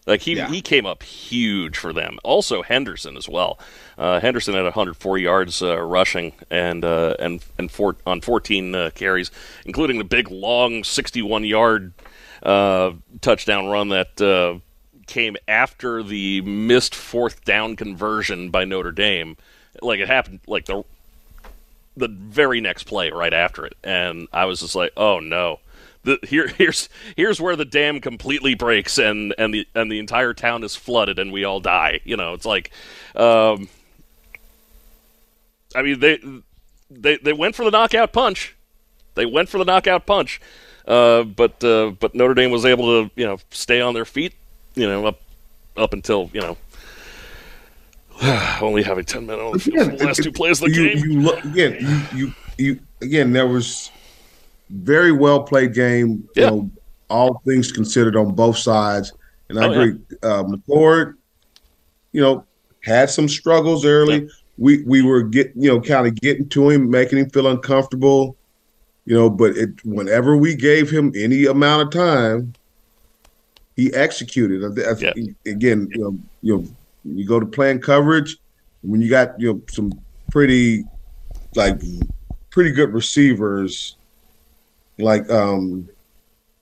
[0.07, 2.17] Like he he came up huge for them.
[2.23, 3.59] Also Henderson as well.
[3.97, 8.89] Uh, Henderson had 104 yards uh, rushing and uh, and and four, on 14 uh,
[8.95, 9.29] carries,
[9.65, 11.93] including the big long 61 yard
[12.41, 14.57] uh, touchdown run that uh,
[15.05, 19.37] came after the missed fourth down conversion by Notre Dame.
[19.81, 20.83] Like it happened like the
[21.99, 25.59] the very next play right after it, and I was just like, "Oh no!"
[26.03, 30.33] The, here, here's here's where the dam completely breaks, and and the and the entire
[30.33, 32.01] town is flooded, and we all die.
[32.03, 32.71] You know, it's like,
[33.15, 33.69] um,
[35.75, 36.19] I mean, they
[36.89, 38.55] they they went for the knockout punch.
[39.15, 40.39] They went for the knockout punch,
[40.87, 44.33] uh, but uh, but Notre Dame was able to you know stay on their feet.
[44.75, 45.21] You know, up
[45.75, 46.57] up until you know.
[48.61, 50.93] only having ten minutes on the field for the last two plays of the you,
[50.93, 50.97] game.
[50.97, 51.77] You look again.
[51.79, 53.31] You, you you again.
[53.31, 53.91] There was
[54.69, 56.27] very well played game.
[56.35, 56.71] You know,
[57.09, 59.13] all things considered on both sides,
[59.47, 59.81] and I Oh, yeah.
[59.81, 59.99] agree.
[60.21, 61.15] Uh, McCord,
[62.11, 62.45] you know,
[62.81, 64.29] had some struggles early.
[64.57, 68.35] We we were getting you know kind of getting to him, making him feel uncomfortable.
[69.05, 72.53] You know, but it whenever we gave him any amount of time,
[73.75, 74.63] he executed.
[74.63, 76.67] I I think, Again, you know, you know,
[77.03, 78.37] when you go to playing coverage,
[78.81, 79.91] when you got you know some
[80.31, 80.83] pretty
[81.55, 81.79] like
[82.49, 83.95] pretty good receivers,
[84.97, 85.89] like um,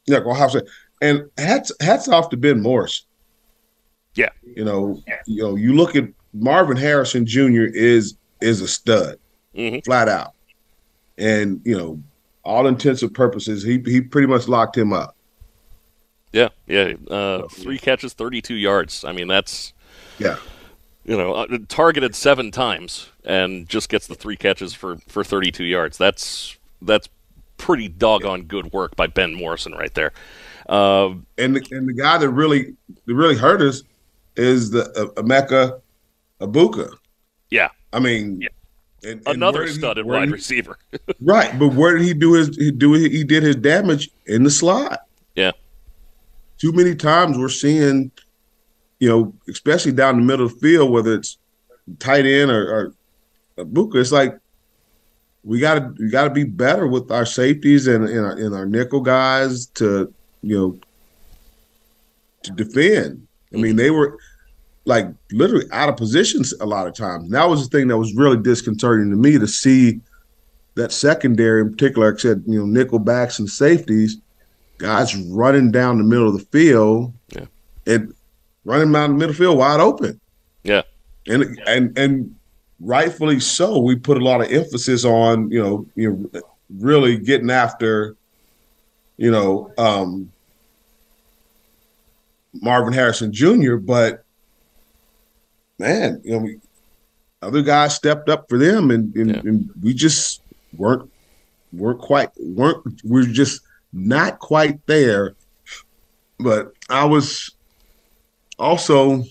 [0.05, 0.63] yeah, Ohio State,
[1.01, 3.05] and hats hats off to Ben Morrison.
[4.15, 7.65] Yeah, you know, you know, you look at Marvin Harrison Jr.
[7.73, 9.19] is is a stud,
[9.85, 10.33] flat out,
[11.17, 12.01] and you know,
[12.43, 15.15] all intents and purposes, he he pretty much locked him up.
[16.31, 16.93] Yeah, yeah.
[17.09, 19.03] Uh, three catches, 32 yards.
[19.05, 19.73] I mean, that's
[20.20, 20.38] yeah.
[21.05, 25.63] You know, uh, targeted seven times and just gets the three catches for for 32
[25.63, 25.97] yards.
[25.97, 27.07] That's that's
[27.57, 30.11] pretty doggone good work by Ben Morrison right there.
[30.68, 33.84] Uh, and the, and the guy that really that really hurt us
[34.36, 35.80] is the uh, Emeka
[36.41, 36.91] Egbuka.
[37.49, 38.45] yeah, I mean,
[39.03, 40.78] and- and another he- studded where wide he- receiver.
[41.22, 41.57] right?
[41.57, 44.99] But where did he do his he do he did his damage in the slot?
[45.36, 45.51] yeah,
[46.57, 48.11] Too many times we're seeing,
[48.99, 51.37] you know, especially down the middle of the field, whether it's
[51.99, 52.93] tight end or,
[53.57, 54.37] or Buka, it's like
[55.43, 58.55] we got to we got to be better with our safeties and and our, and
[58.55, 60.79] our nickel guys to you know
[62.43, 63.27] to defend.
[63.53, 63.77] I mean, mm-hmm.
[63.77, 64.17] they were
[64.85, 67.25] like literally out of positions a lot of times.
[67.25, 69.99] And that was the thing that was really disconcerting to me to see
[70.75, 74.17] that secondary in particular, like I said, you know, nickel backs and safeties,
[74.77, 77.45] guys running down the middle of the field yeah.
[77.85, 78.13] and
[78.68, 80.20] running down the middle field wide open.
[80.63, 80.82] Yeah.
[81.26, 82.36] And and and
[82.80, 83.80] rightfully so.
[83.80, 86.41] We put a lot of emphasis on, you know, you know,
[86.78, 88.15] really getting after,
[89.15, 90.32] you know, um
[92.53, 94.24] Marvin Harrison Jr., but
[95.80, 96.59] man, you know, we,
[97.41, 99.39] other guys stepped up for them, and, and, yeah.
[99.41, 100.41] and, we just
[100.76, 101.09] weren't
[101.72, 103.61] weren't quite weren't we're just
[103.93, 105.36] not quite there.
[106.39, 107.51] But I was
[108.57, 109.23] also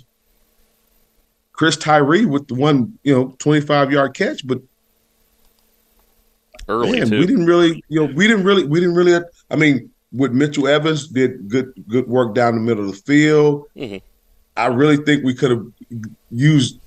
[1.52, 4.60] Chris Tyree with the one you know twenty five yard catch, but
[6.68, 7.20] early man, too.
[7.20, 9.20] we didn't really you know we didn't really we didn't really.
[9.50, 13.66] I mean, with Mitchell Evans did good good work down the middle of the field.
[13.76, 13.98] Mm-hmm.
[14.56, 15.66] I really think we could have
[16.30, 16.80] used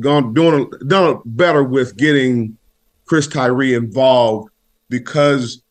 [0.00, 2.56] gone doing done better with getting
[3.04, 4.50] Chris Tyree involved
[4.88, 5.62] because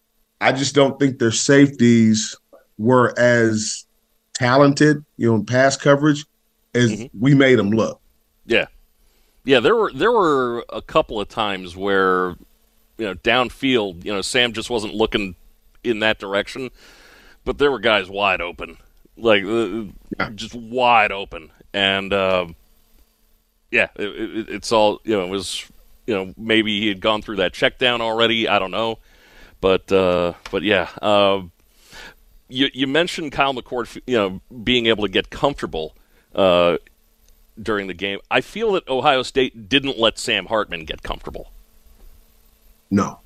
[0.41, 2.35] I just don't think their safeties
[2.77, 3.84] were as
[4.35, 6.25] talented, you know, in pass coverage
[6.75, 7.19] as mm-hmm.
[7.19, 7.99] we made them look.
[8.45, 8.67] Yeah,
[9.43, 9.59] yeah.
[9.59, 12.35] There were there were a couple of times where
[12.97, 15.35] you know downfield, you know, Sam just wasn't looking
[15.83, 16.69] in that direction,
[17.43, 18.77] but there were guys wide open,
[19.17, 19.85] like uh,
[20.19, 20.29] yeah.
[20.35, 22.47] just wide open, and uh,
[23.71, 25.23] yeah, it, it, it's all you know.
[25.23, 25.65] It was
[26.05, 28.47] you know maybe he had gone through that check down already.
[28.47, 28.99] I don't know,
[29.59, 30.89] but uh, but yeah.
[31.01, 31.43] Uh,
[32.47, 35.95] you, you mentioned Kyle McCord, you know, being able to get comfortable
[36.33, 36.77] uh,
[37.61, 38.19] during the game.
[38.29, 41.51] I feel that Ohio State didn't let Sam Hartman get comfortable.
[42.91, 43.19] No.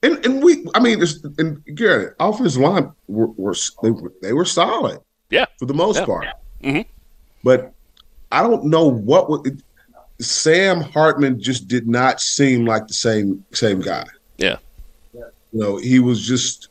[0.00, 4.32] And and we, I mean, it's, and Garrett, offensive line were, were they, were they
[4.32, 6.04] were solid, yeah, for the most yeah.
[6.04, 6.26] part.
[6.62, 6.82] Mm-hmm.
[7.42, 7.72] But
[8.30, 9.60] I don't know what would,
[10.20, 14.04] Sam Hartman just did not seem like the same same guy.
[14.36, 14.58] Yeah,
[15.12, 16.68] you know, he was just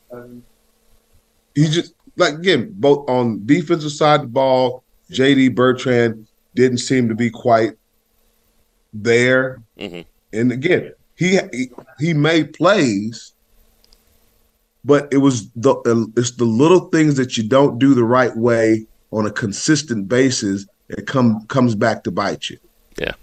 [1.58, 4.84] he just like again both on defensive side of the ball.
[5.10, 7.72] JD Bertrand didn't seem to be quite
[8.92, 10.02] there, mm-hmm.
[10.32, 13.32] and again, he, he he made plays,
[14.84, 18.86] but it was the it's the little things that you don't do the right way
[19.10, 22.58] on a consistent basis that come comes back to bite you.
[22.98, 23.14] Yeah,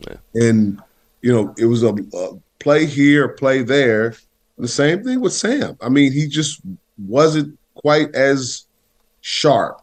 [0.00, 0.16] yeah.
[0.34, 0.80] and
[1.22, 2.28] you know it was a, a
[2.58, 4.14] play here, play there.
[4.58, 5.78] The same thing with Sam.
[5.80, 6.60] I mean, he just
[6.98, 8.66] wasn't quite as
[9.20, 9.80] sharp.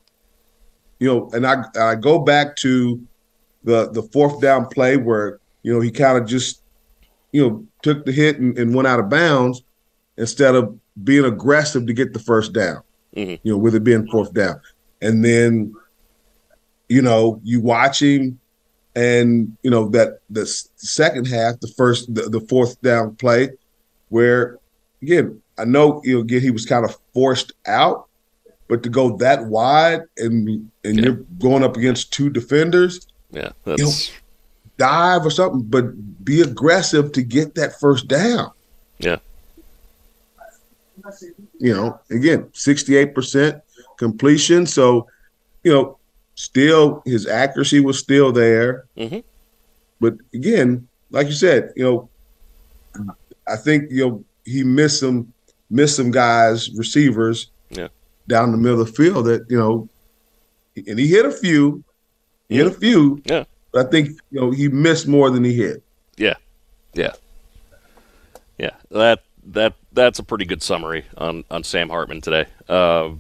[1.00, 3.02] You know, and I I go back to
[3.64, 6.62] the the fourth down play where you know he kind of just
[7.32, 9.62] you know, took the hit and, and, went out of bounds
[10.18, 12.82] instead of being aggressive to get the first down.
[13.16, 13.36] Mm-hmm.
[13.44, 14.62] You know, with it being fourth down,
[15.02, 15.74] and then,
[16.90, 18.40] you know, you watch him,
[18.96, 23.50] and you know that the second half, the first, the, the fourth down play,
[24.10, 24.60] where
[25.02, 28.08] again, I know you know, again he was kind of forced out,
[28.68, 31.06] but to go that wide and and yeah.
[31.06, 33.80] you're going up against two defenders, yeah, that's.
[33.80, 34.22] You know,
[34.78, 38.52] dive or something, but be aggressive to get that first down.
[39.00, 39.18] Yeah.
[41.60, 43.62] You know, again, 68%
[43.98, 44.66] completion.
[44.66, 45.08] So,
[45.64, 45.98] you know,
[46.36, 48.86] still his accuracy was still there.
[48.98, 49.20] Mm-hmm.
[50.00, 52.10] But again, like you said, you know,
[53.48, 55.34] I think, you know, he missed some
[55.70, 57.88] missed some guys, receivers yeah.
[58.28, 59.90] down the middle of the field that, you know,
[60.76, 61.84] and he hit a few.
[62.50, 63.22] He hit a few.
[63.26, 63.44] Yeah.
[63.78, 65.84] I think you know he missed more than he hit.
[66.18, 66.36] Yeah,
[66.94, 67.14] yeah,
[68.58, 68.72] yeah.
[68.92, 72.46] That that that's a pretty good summary on on Sam Hartman today.
[72.68, 73.12] Uh,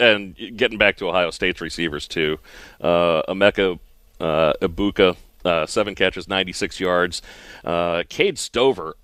[0.00, 2.38] and getting back to Ohio State's receivers too,
[2.80, 3.78] uh, Emeka
[4.20, 7.22] uh, Egbuka, uh, seven catches, ninety six yards.
[7.64, 8.94] Uh, Cade Stover.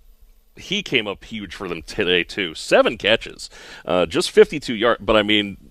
[0.56, 2.54] He came up huge for them today too.
[2.54, 3.50] Seven catches,
[3.84, 5.02] uh, just fifty-two yards.
[5.04, 5.70] But I mean,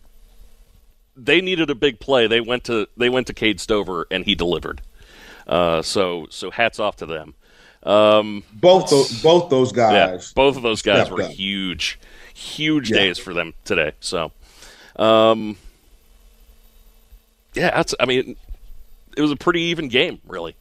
[1.15, 2.27] they needed a big play.
[2.27, 4.81] They went to they went to Cade Stover and he delivered.
[5.47, 7.33] Uh, so so hats off to them.
[7.83, 9.93] Um, both those, both those guys.
[9.93, 11.31] Yeah, both of those guys were up.
[11.31, 11.99] huge,
[12.33, 12.97] huge Yeah.
[12.97, 13.91] days for them today.
[13.99, 14.31] So,
[14.95, 15.57] um,
[17.53, 17.93] yeah, that's.
[17.99, 18.37] I mean,
[19.17, 20.55] it was a pretty even game, really.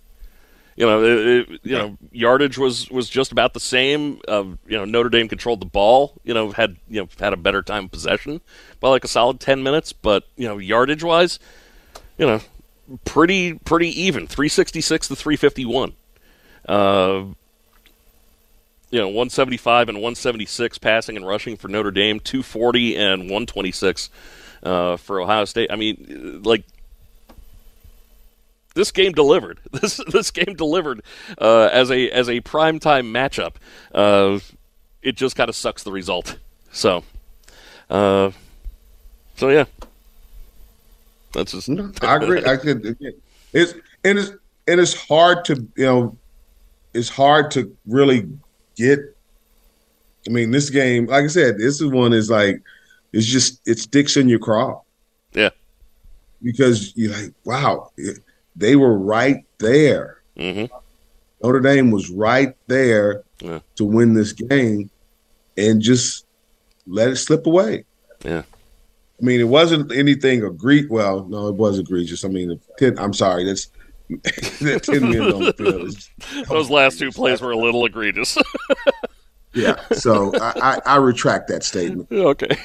[0.77, 4.21] You know, it, it- you know, yardage was was just about the same.
[4.27, 6.15] Uh, you know, Notre Dame controlled the ball.
[6.25, 8.41] You know, had you know had a better time of possession
[8.81, 9.93] by like a solid ten minutes.
[9.93, 11.39] But you know, yardage wise,
[12.19, 12.41] you know,
[13.05, 15.93] pretty pretty even, three sixty six to three fifty one.
[16.69, 17.25] Uh,
[18.91, 24.11] you know, 175 and 176 passing and rushing for Notre Dame, 240 and 126
[24.65, 25.73] uh, for Ohio State.
[25.73, 26.65] I mean, like
[28.75, 29.61] this game delivered.
[29.73, 31.03] This this game delivered
[31.39, 33.55] uh, as a as a primetime matchup.
[33.95, 34.39] Uh,
[35.03, 36.39] it just kind of sucks the result.
[36.71, 37.05] So,
[37.91, 38.31] uh,
[39.37, 39.65] so yeah,
[41.33, 41.69] that's just.
[41.69, 42.03] Not.
[42.05, 42.45] I agree.
[42.45, 42.97] I could.
[43.53, 44.31] It's and it's
[44.69, 46.17] and it's hard to you know,
[46.95, 48.29] it's hard to really
[48.77, 49.01] get.
[50.29, 52.63] I mean, this game, like I said, this is one is like,
[53.13, 54.81] it's just it sticks in your craw.
[55.33, 55.51] Yeah.
[56.43, 58.19] Because you're like, wow, it,
[58.57, 60.23] they were right there.
[60.37, 60.75] Mm-hmm.
[61.43, 63.61] Notre Dame was right there Yeah.
[63.77, 64.91] to win this game,
[65.57, 66.25] and just
[66.87, 67.85] let it slip away.
[68.25, 68.43] Yeah.
[69.21, 70.91] I mean, it wasn't anything egregious.
[70.91, 72.25] Well, no, it was egregious.
[72.25, 73.45] I mean, ten, I'm sorry.
[73.45, 73.69] That's
[74.61, 76.47] that ten men on the field.
[76.49, 78.37] Those last two plays were a little egregious.
[79.55, 79.77] yeah.
[79.93, 82.09] So I, I, I retract that statement.
[82.13, 82.57] okay,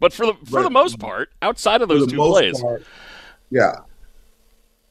[0.00, 2.84] but for the for But- the most part, outside of those two plays, part,
[3.50, 3.76] yeah,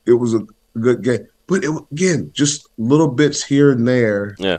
[0.06, 0.46] it was a
[0.80, 1.28] good game.
[1.48, 4.36] But it, again, just little bits here and there.
[4.40, 4.58] Yeah.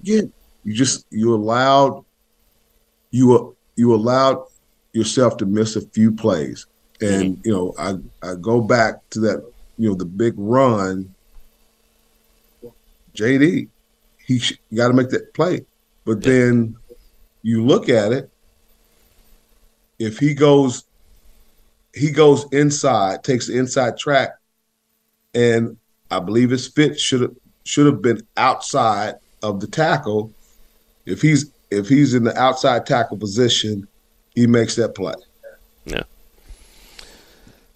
[0.00, 0.32] Again,
[0.64, 2.04] you just you allowed
[3.10, 4.44] you you allowed
[4.92, 6.66] yourself to miss a few plays,
[7.00, 7.48] and Mm-hmm.
[7.48, 9.44] you know I I go back to that
[9.78, 11.14] you know the big run.
[13.14, 13.68] JD,
[14.26, 15.64] he sh- got to make that play,
[16.04, 16.76] but then
[17.42, 18.28] you look at it.
[19.98, 20.84] If he goes
[21.94, 24.30] he goes inside, takes the inside track,
[25.34, 25.76] and
[26.10, 30.32] I believe his fit should have should have been outside of the tackle.
[31.06, 33.86] If he's if he's in the outside tackle position,
[34.34, 35.14] he makes that play.
[35.84, 36.02] Yeah.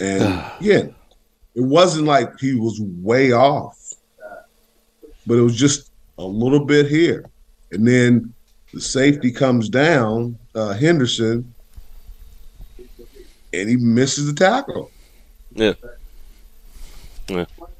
[0.00, 0.94] And again,
[1.54, 3.94] it wasn't like he was way off,
[5.26, 7.24] but it was just a little bit here.
[7.72, 8.32] And then
[8.72, 11.52] the safety comes down, uh, Henderson,
[13.52, 14.90] and he misses the tackle.
[15.54, 15.74] yeah,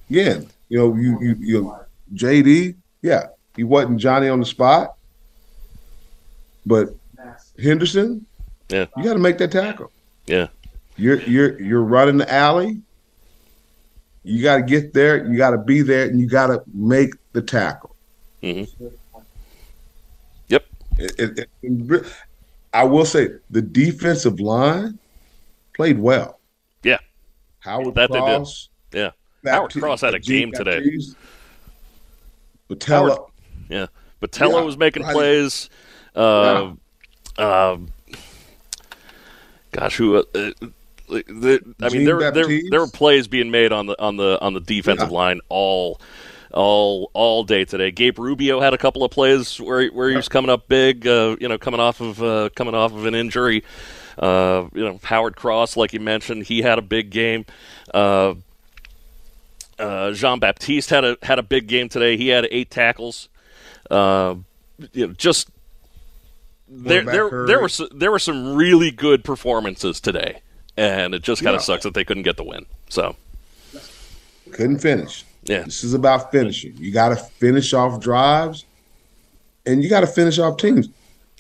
[0.09, 1.77] yeah, Again, you know, you you you
[2.15, 4.97] JD, yeah, he wasn't Johnny on the spot,
[6.67, 6.89] but
[7.63, 8.25] Henderson,
[8.69, 9.91] yeah, you got to make that tackle.
[10.27, 10.49] yeah,
[10.97, 12.81] You're you're you're running the alley.
[14.25, 15.25] You got to get there.
[15.27, 17.95] You got to be there, and you got to make the tackle.
[18.43, 18.87] Mm-hmm.
[20.49, 20.65] Yep.
[20.99, 22.07] It- it- it-
[22.75, 24.99] I will say the defensive line
[25.75, 26.39] played well.
[26.83, 26.99] yeah.
[27.61, 28.11] Howard That.
[28.11, 29.11] Cross, Yeah,
[29.43, 30.81] Baptiste- Howard Cross had a game today.
[30.81, 31.17] Baptiste,
[32.69, 33.11] Patella.
[33.11, 33.21] Howard-
[33.69, 33.87] yeah,
[34.21, 35.13] Patella Yeah, was making right.
[35.15, 35.71] plays.
[36.17, 36.73] Uh,
[37.39, 37.89] um,
[39.73, 40.17] gosh, who?
[40.17, 40.51] Uh, uh,
[41.09, 44.53] the, I mean, there, there there were plays being made on the on the on
[44.55, 45.17] the defensive Yeah.
[45.17, 46.01] line all
[46.53, 47.91] all all day today.
[47.91, 51.07] Gabe Rubio had a couple of plays where he- where he was coming up big.
[51.07, 53.63] Uh, you know, coming off of uh, coming off of an injury.
[54.19, 57.47] Uh, you know, Howard Cross, like you mentioned, he had a big game.
[59.79, 62.17] Uh, Jean Baptiste had a had a big game today.
[62.17, 63.29] He had eight tackles.
[63.91, 64.37] Uh,
[64.93, 65.49] you know, just
[66.69, 70.41] there there there were there were some really good performances today,
[70.77, 71.67] and it just kind of Yeah.
[71.67, 72.67] sucks that they couldn't get the win.
[72.89, 73.17] So
[74.53, 75.25] couldn't finish.
[75.45, 75.63] Yeah.
[75.63, 76.75] This is about finishing.
[76.77, 78.65] You got to finish off drives,
[79.65, 80.89] and you got to finish off teams.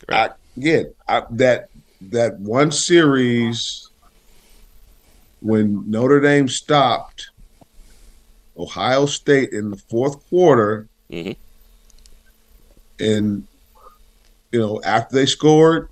[0.09, 1.69] I, again, I, that
[2.01, 3.89] that one series
[5.41, 7.31] when Notre Dame stopped
[8.59, 11.37] Ohio State in the fourth quarter, Mhm.
[12.99, 13.47] and
[14.53, 15.89] you know after they scored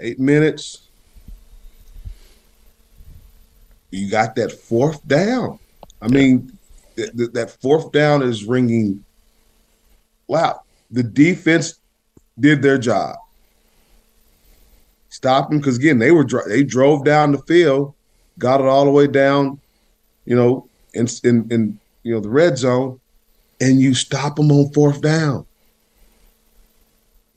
[0.00, 0.88] eight minutes,
[3.90, 5.58] you got that fourth down.
[6.00, 6.58] I mean,
[6.96, 9.04] th- th- that fourth down is ringing.
[10.26, 11.78] Wow, the defense
[12.40, 13.16] did their job.
[15.10, 17.94] Stop them because again they were they drove down the field,
[18.38, 19.60] got it all the way down,
[20.24, 23.00] you know, in in, in you know the red zone,
[23.60, 25.46] and you stop them on fourth down.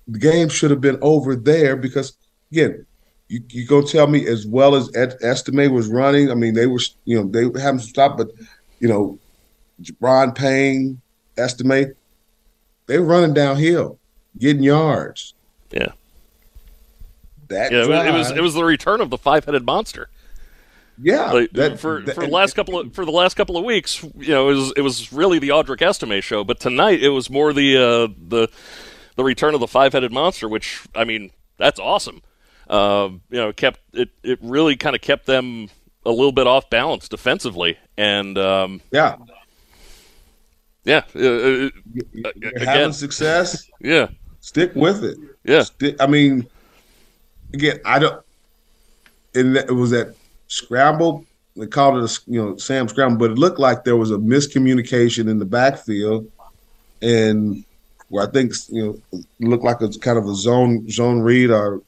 [0.07, 2.17] The game should have been over there because
[2.51, 2.85] again,
[3.27, 6.31] you you go tell me as well as Ed, Estime was running.
[6.31, 8.29] I mean, they were you know they were having some stop, but
[8.79, 9.19] you know,
[9.99, 11.01] Ron Payne,
[11.37, 11.95] Estime,
[12.87, 13.99] they were running downhill,
[14.37, 15.33] getting yards.
[15.71, 15.93] yeah,
[17.47, 20.09] That yeah, it was, it was it was the return of the five headed monster.
[21.01, 23.63] Yeah Like, that- for that- for the last couple of for the last couple of
[23.65, 27.09] weeks, you know, it was it was really the Audric Estime show, but tonight it
[27.09, 28.47] was more the uh, the
[29.15, 32.21] the return of the five headed monster, which I mean that's awesome.
[32.69, 35.69] Um, you know, kept it it really kind of kept them
[36.05, 39.15] a little bit off balance defensively, and um, yeah,
[40.83, 41.69] yeah, uh, uh,
[42.35, 43.67] again, having success.
[43.79, 44.07] yeah,
[44.39, 45.17] stick with it.
[45.43, 45.63] Yeah.
[45.63, 46.47] Stick, I mean,
[47.53, 48.21] again, I don't.
[49.33, 50.15] And it was that
[50.55, 51.25] scramble.
[51.55, 54.17] They called it a you know Sam scramble, but it looked like there was a
[54.17, 56.29] miscommunication in the backfield,
[57.01, 57.63] and
[58.09, 61.51] where I think you know it looked like it's kind of a zone zone read
[61.51, 61.81] or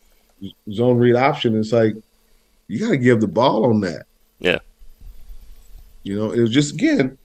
[0.71, 1.57] zone read option.
[1.57, 1.95] It's like
[2.67, 4.05] you got to give the ball on that.
[4.39, 4.59] Yeah.
[6.03, 7.17] You know, it was just again,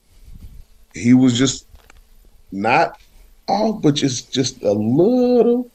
[0.94, 1.66] he was just
[2.50, 3.00] not
[3.46, 5.70] off, but just just a little,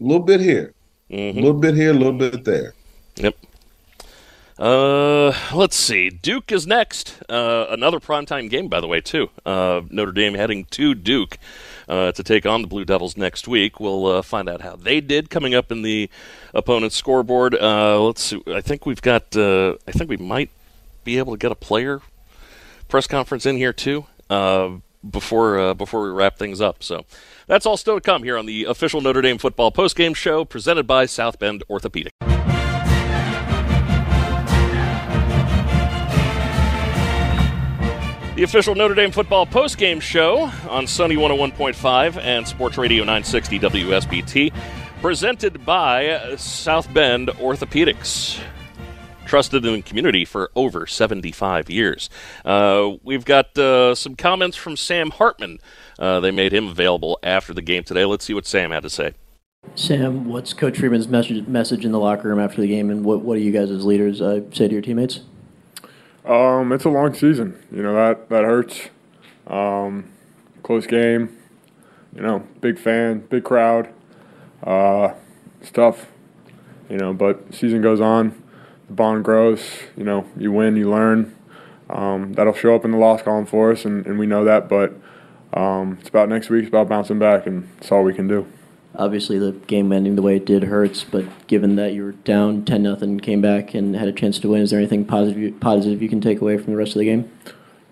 [0.00, 0.72] little bit here,
[1.10, 2.72] a little bit here, a little bit there.
[3.16, 3.36] Yep.
[4.58, 6.10] Uh, let's see.
[6.10, 7.20] Duke is next.
[7.28, 9.30] Uh, another primetime game, by the way, too.
[9.44, 11.38] Uh, Notre Dame heading to Duke
[11.88, 13.80] uh, to take on the Blue Devils next week.
[13.80, 16.08] We'll uh, find out how they did coming up in the
[16.52, 17.54] opponent's scoreboard.
[17.54, 18.42] Uh, let's see.
[18.46, 19.36] I think we've got.
[19.36, 20.50] Uh, I think we might
[21.02, 22.00] be able to get a player
[22.88, 24.06] press conference in here too
[25.10, 26.82] before uh, before we wrap things up.
[26.82, 27.04] So
[27.46, 30.86] that's all still to come here on the official Notre Dame football postgame show presented
[30.86, 32.12] by South Bend Orthopedic.
[38.34, 44.52] The official Notre Dame football postgame show on Sunny 101.5 and Sports Radio 960 WSBT,
[45.00, 48.40] presented by South Bend Orthopedics.
[49.24, 52.10] Trusted in the community for over 75 years.
[52.44, 55.60] Uh, we've got uh, some comments from Sam Hartman.
[55.96, 58.04] Uh, they made him available after the game today.
[58.04, 59.14] Let's see what Sam had to say.
[59.76, 63.20] Sam, what's Coach Freeman's message, message in the locker room after the game, and what,
[63.20, 65.20] what do you guys as leaders uh, say to your teammates?
[66.24, 67.62] Um, it's a long season.
[67.70, 68.88] You know that that hurts.
[69.46, 70.10] Um,
[70.62, 71.36] close game.
[72.14, 73.92] You know, big fan, big crowd.
[74.62, 75.14] Uh,
[75.60, 76.06] it's tough.
[76.88, 78.42] You know, but season goes on.
[78.86, 79.62] The bond grows.
[79.96, 81.36] You know, you win, you learn.
[81.90, 84.68] Um, that'll show up in the loss column for us, and, and we know that.
[84.68, 84.94] But
[85.52, 86.62] um, it's about next week.
[86.62, 88.46] It's about bouncing back, and it's all we can do.
[88.96, 92.64] Obviously, the game ending the way it did hurts, but given that you were down
[92.64, 96.00] 10 nothing, came back and had a chance to win, is there anything positive positive
[96.00, 97.30] you can take away from the rest of the game?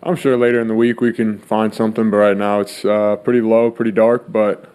[0.04, 3.16] I'm sure later in the week we can find something, but right now it's uh,
[3.16, 4.30] pretty low, pretty dark.
[4.30, 4.72] But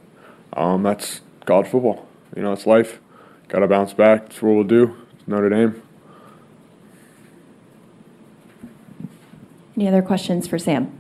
[0.53, 2.07] um, that's college football.
[2.36, 2.99] You know, it's life.
[3.47, 4.23] Got to bounce back.
[4.23, 4.97] That's what we'll do.
[5.13, 5.82] It's Notre Dame.
[9.78, 10.96] Any other questions for Sam?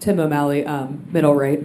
[0.00, 1.60] Tim O'Malley, um, middle right.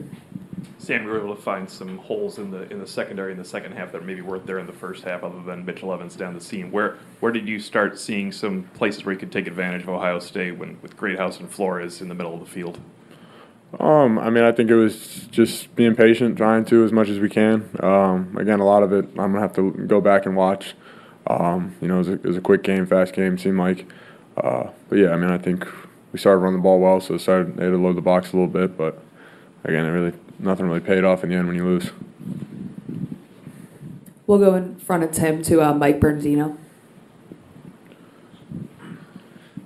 [0.84, 3.46] Sam, we were able to find some holes in the in the secondary in the
[3.46, 6.34] second half that maybe weren't there in the first half, other than Mitchell Evans down
[6.34, 6.72] the seam.
[6.72, 10.20] Where where did you start seeing some places where you could take advantage of Ohio
[10.20, 12.80] State when with Greathouse and Flores in the middle of the field?
[13.80, 17.18] Um, I mean, I think it was just being patient, trying to as much as
[17.18, 17.70] we can.
[17.80, 20.76] Um, again, a lot of it I'm gonna have to go back and watch.
[21.28, 23.38] Um, you know, it was, a, it was a quick game, fast game.
[23.38, 23.86] Seemed like,
[24.36, 25.66] uh, but yeah, I mean, I think
[26.14, 28.32] we started running the ball well, so it started they had to load the box
[28.32, 28.78] a little bit.
[28.78, 29.04] But
[29.66, 31.90] again, it really nothing really paid off in the end when you lose.
[34.26, 36.58] We'll go in front of Tim to uh, Mike Berardino.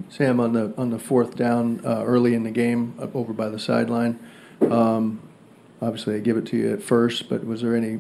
[0.10, 3.50] Sam, on the on the fourth down uh, early in the game, up over by
[3.50, 4.18] the sideline.
[4.62, 5.22] Um,
[5.80, 8.00] obviously, I give it to you at first, but was there any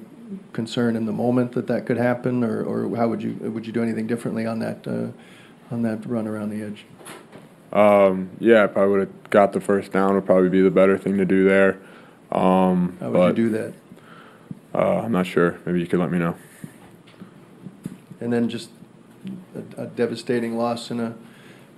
[0.53, 3.73] concern in the moment that that could happen, or, or how would you would you
[3.73, 5.09] do anything differently on that uh,
[5.69, 6.85] on that run around the edge?
[7.73, 10.15] Um, yeah, I probably would have got the first down.
[10.15, 11.79] Would probably be the better thing to do there.
[12.31, 13.73] Um, How would but, you do that?
[14.73, 15.57] Uh, I'm not sure.
[15.65, 16.35] Maybe you could let me know.
[18.19, 18.69] And then just
[19.55, 21.15] a, a devastating loss in a,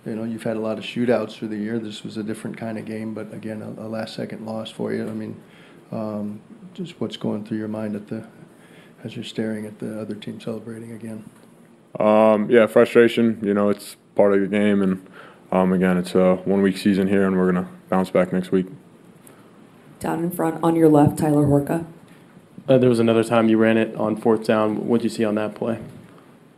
[0.06, 1.80] you know, you've had a lot of shootouts through the year.
[1.80, 4.94] This was a different kind of game, but again, a, a last second loss for
[4.94, 5.08] you.
[5.08, 5.42] I mean,
[5.92, 6.42] um,
[6.74, 8.28] just what's going through your mind at the,
[9.04, 11.24] as you're staring at the other team celebrating again.
[12.00, 13.40] Um, yeah, frustration.
[13.44, 15.06] You know, it's part of the game, and
[15.52, 18.68] um, again, it's a one week season here, and we're gonna bounce back next week.
[20.00, 21.86] Down in front on your left, Tyler Horka.
[22.68, 24.88] Uh, there was another time you ran it on fourth down.
[24.88, 25.80] What did you see on that play?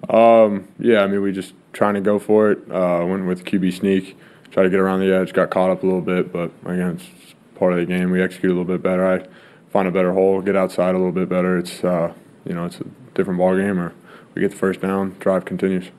[0.09, 2.59] Um, yeah, I mean, we just trying to go for it.
[2.69, 4.17] Uh, went with QB sneak,
[4.51, 7.33] try to get around the edge, got caught up a little bit, but again, it's
[7.55, 8.11] part of the game.
[8.11, 9.05] We execute a little bit better.
[9.05, 9.25] I
[9.71, 11.57] find a better hole, get outside a little bit better.
[11.57, 12.13] It's uh,
[12.45, 13.79] you know, it's a different ball game.
[13.79, 13.93] Or
[14.35, 15.91] we get the first down, drive continues.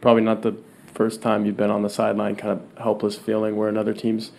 [0.00, 0.56] Probably not the
[0.98, 4.32] first time you've been on the sideline, kind of helpless feeling where another team's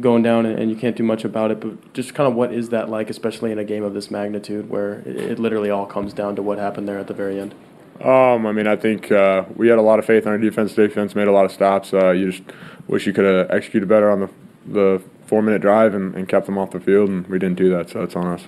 [0.00, 1.60] going down and, and you can't do much about it.
[1.60, 4.70] But just kind of what is that like, especially in a game of this magnitude,
[4.70, 7.54] where it, it literally all comes down to what happened there at the very end.
[8.00, 10.74] Um, I mean, I think uh, we had a lot of faith in our defense.
[10.74, 11.92] Defense made a lot of stops.
[11.92, 12.42] Uh, you just
[12.88, 14.30] wish you could have executed better on the
[14.64, 17.68] the four minute drive and, and kept them off the field, and we didn't do
[17.70, 17.90] that.
[17.90, 18.46] So it's on us.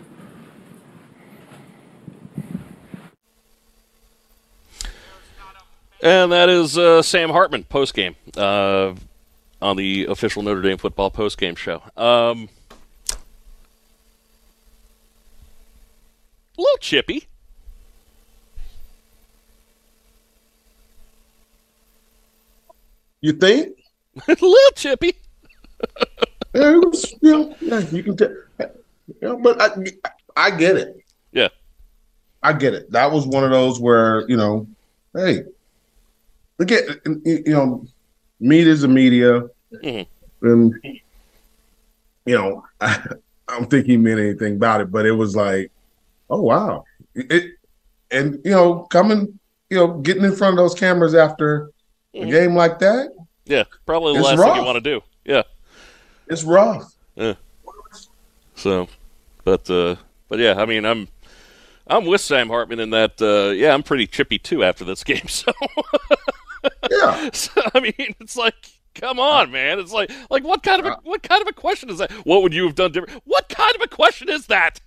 [6.05, 8.93] And that is uh, Sam Hartman post game uh,
[9.63, 11.83] on the official Notre Dame football post game show.
[11.97, 12.51] Um,
[13.11, 13.17] a
[16.59, 17.27] little chippy.
[23.23, 23.79] You think?
[24.29, 25.15] a little chippy.
[26.55, 28.37] yeah, it was, you know, yeah, you can tell.
[29.23, 29.71] Know, but I,
[30.37, 31.03] I get it.
[31.33, 31.49] Yeah.
[32.43, 32.93] I get it.
[32.93, 34.67] That was one of those where, you know,
[35.15, 35.45] hey,
[36.59, 36.85] look at,
[37.25, 37.87] you know,
[38.41, 39.43] media is a media.
[39.73, 40.47] Mm-hmm.
[40.47, 40.75] And,
[42.27, 43.03] you know, I,
[43.49, 45.71] I don't think he meant anything about it, but it was like,
[46.31, 46.85] oh, wow.
[47.15, 47.53] It,
[48.11, 49.39] and, you know, coming,
[49.69, 51.71] you know, getting in front of those cameras after
[52.15, 53.11] a game like that,
[53.45, 55.03] Yeah, probably the last thing you want to do.
[55.25, 55.43] Yeah.
[56.29, 56.93] it's rough.
[57.17, 57.35] Yeah.
[58.55, 58.89] So,
[59.45, 59.97] but uh,
[60.29, 61.09] but yeah, I mean, I'm
[61.87, 63.21] I'm with Sam Hartman in that.
[63.21, 65.29] Uh, yeah, I'm pretty chippy too after this game.
[65.29, 65.53] So
[66.91, 68.55] yeah, so, I mean, it's like,
[68.95, 69.79] come on, uh, man.
[69.79, 72.11] It's like like what kind of a, uh, what kind of a question is that?
[72.27, 73.23] What would you have done different?
[73.25, 74.81] What kind of a question is that?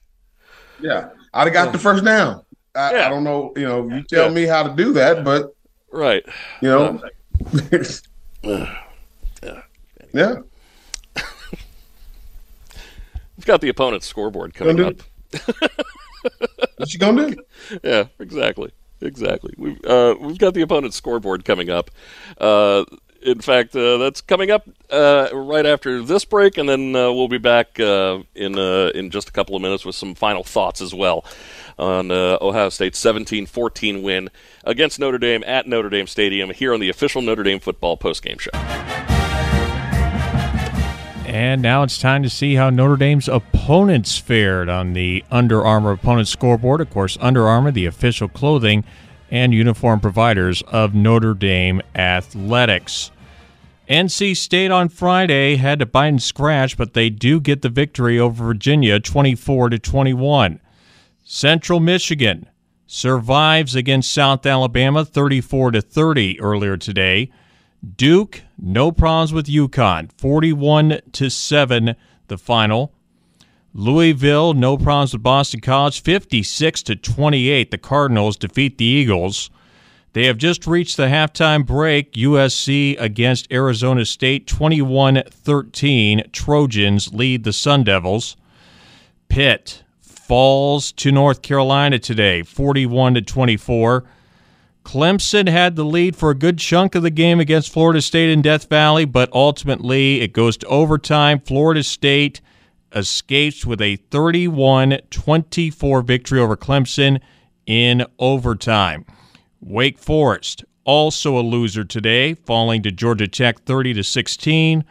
[0.79, 1.09] Yeah.
[1.33, 1.81] I'd have got the oh.
[1.81, 2.43] first down.
[2.75, 4.33] I, I don't know, you know, you tell Yeah.
[4.33, 5.55] me how to do that, but
[5.91, 6.23] Right.
[6.61, 7.01] you know,
[10.13, 10.35] yeah.
[13.35, 14.95] We've got the opponent's scoreboard coming up.
[16.77, 17.43] What you gonna do?
[17.83, 18.71] yeah, exactly,
[19.01, 19.53] exactly.
[19.57, 21.91] We've uh, we've got the opponent's scoreboard coming up.
[22.37, 22.85] Uh,
[23.21, 27.27] in fact, uh, that's coming up uh, right after this break, and then uh, we'll
[27.27, 30.93] be back uh, in in just a couple of minutes with some final thoughts as
[30.93, 31.25] well
[31.77, 34.29] on Ohio State's 17-14 win
[34.63, 38.39] against Notre Dame at Notre Dame Stadium here on the official Notre Dame football postgame
[38.39, 39.06] show.
[41.37, 45.91] And now it's time to see how Notre Dame's opponents fared on the Under Armour
[45.91, 46.81] opponent scoreboard.
[46.81, 48.83] Of course, Under Armour, the official clothing
[49.29, 53.11] and uniform providers of Notre Dame athletics.
[53.87, 58.19] NC State on Friday had to bite and scratch, but they do get the victory
[58.19, 60.59] over Virginia 24 to 21.
[61.23, 62.49] Central Michigan
[62.87, 67.29] survives against South Alabama 34 to 30 earlier today.
[67.95, 71.95] Duke, no problems with UConn, 41 to 7
[72.27, 72.93] the final.
[73.73, 77.69] Louisville, no problems with Boston College, 56 to 28.
[77.69, 79.49] The Cardinals defeat the Eagles.
[80.13, 82.13] They have just reached the halftime break.
[82.13, 86.23] USC against Arizona State, 21 13.
[86.31, 88.35] Trojans lead the Sun Devils.
[89.29, 94.05] Pitt falls to North Carolina today, 41 to 24.
[94.87, 98.41] Clemson had the lead for a good chunk of the game against Florida State in
[98.41, 101.41] Death Valley, but ultimately it goes to overtime.
[101.41, 102.39] Florida State
[102.93, 107.19] escapes with a 31 24 victory over Clemson
[107.65, 109.05] in overtime.
[109.59, 114.85] Wake Forest, also a loser today, falling to Georgia Tech 30 to 16.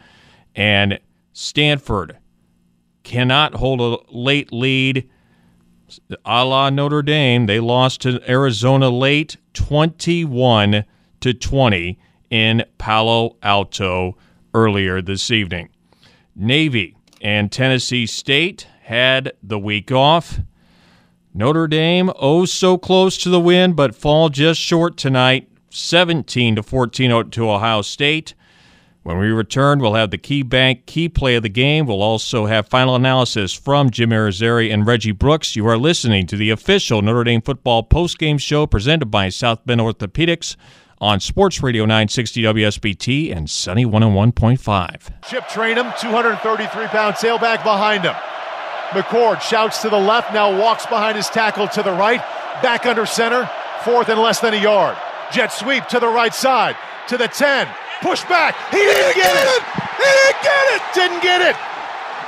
[0.55, 1.01] And
[1.33, 2.19] Stanford
[3.03, 5.09] cannot hold a late lead
[6.25, 10.85] a la Notre Dame, they lost to Arizona late 21
[11.21, 11.99] to 20
[12.31, 14.17] in Palo Alto
[14.55, 15.69] earlier this evening.
[16.35, 20.41] Navy and Tennessee State had the week off.
[21.35, 26.63] Notre Dame oh so close to the win but fall just short tonight 17 to
[26.63, 28.35] 14 to Ohio State.
[29.07, 31.87] When we return, we'll have the KeyBank key play of the game.
[31.87, 35.55] We'll also have final analysis from Jim Irizarry and Reggie Brooks.
[35.55, 39.81] You are listening to the official Notre Dame football postgame show presented by South Bend
[39.81, 40.57] Orthopedics
[41.01, 45.29] on Sports Radio 960 WSBT and Sunny 101.5.
[45.31, 48.17] Chip Trayanum, 233 pound tailback behind him.
[48.89, 52.23] McCord shouts to the left, now walks behind his tackle to the right,
[52.61, 53.49] back under center,
[53.85, 54.97] fourth and less than a yard.
[55.33, 56.77] Jet sweep to the right side,
[57.09, 57.69] to the 10,
[58.01, 58.55] push back.
[58.71, 59.63] He didn't get it!
[59.99, 60.83] He didn't get it!
[60.95, 61.57] Didn't get it!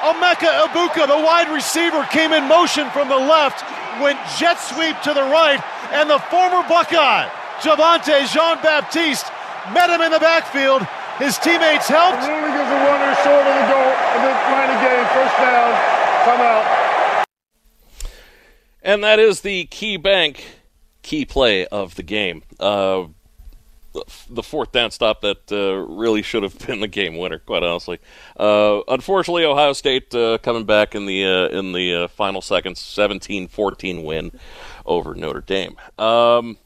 [0.03, 3.63] Emeka Egbuka, the wide receiver, came in motion from the left,
[4.01, 7.29] went jet sweep to the right, and the former Buckeye,
[7.61, 9.27] Javontae Jean Baptiste,
[9.75, 10.87] met him in the backfield.
[11.19, 12.23] His teammates helped.
[12.23, 15.71] Only gives a runner short of the goal, of the line of game, first down,
[16.23, 17.25] timeout.
[18.83, 20.41] And that is the KeyBank
[21.09, 22.43] key play of the game.
[22.61, 23.07] Uh,
[24.29, 27.99] the fourth down stop that uh, really should have been the game winner, quite honestly.
[28.39, 32.79] Uh, unfortunately, Ohio State uh, coming back in the uh, in the uh, final seconds,
[32.81, 34.39] 17-14 win
[34.85, 35.77] over Notre Dame.
[35.99, 36.59] Um,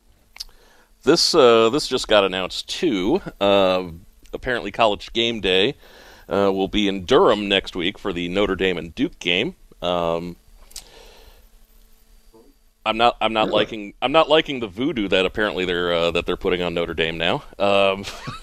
[1.05, 3.23] this uh, this just got announced too.
[3.40, 5.77] apparently, College Game Day
[6.28, 9.55] will be in Durham next week for the Notre Dame and Duke game.
[9.81, 10.35] Um,
[12.84, 13.16] I'm not.
[13.20, 13.94] I'm not liking.
[14.02, 17.16] I'm not liking the voodoo that apparently they're uh, that they're putting on Notre Dame
[17.16, 17.42] now.
[17.59, 18.04] Um,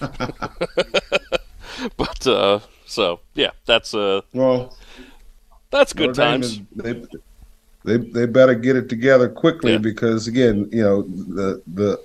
[1.96, 4.76] but uh, so yeah, that's uh, well,
[5.70, 6.46] that's good Notre times.
[6.46, 7.04] is- they,
[7.84, 12.00] they they better get it together quickly because again, you know, the the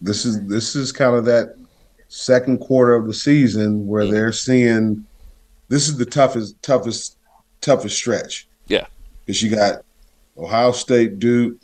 [0.00, 1.56] this is this is kind of that
[2.08, 4.12] second quarter of the season where Mm-hmm.
[4.12, 5.06] they're seeing
[5.68, 7.16] this is the toughest toughest
[7.60, 8.46] toughest stretch.
[8.66, 8.86] Yeah.
[9.24, 9.82] Because you got
[10.36, 11.56] Ohio State, Duke,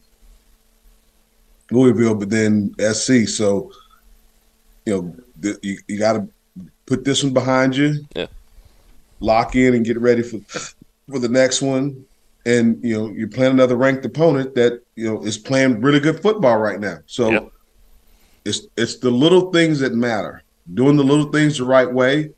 [1.71, 3.29] Louisville, but then SC.
[3.29, 3.73] So,
[4.87, 6.29] you know, you, you got to
[6.87, 8.05] put this one behind you.
[8.15, 8.27] Yeah.
[9.21, 10.39] Lock in and get ready for
[11.11, 12.05] for the next one.
[12.47, 16.23] And you know, you're playing another ranked opponent that you know is playing really good
[16.23, 16.99] football right now.
[17.07, 17.31] So
[18.45, 20.43] it's it's the little things that matter.
[20.73, 22.31] Doing the little things the right way.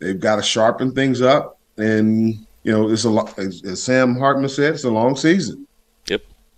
[0.00, 2.34] They've got to sharpen things up, and
[2.64, 5.66] you know, it's a lo- as, as Sam Hartman said, it's a long season.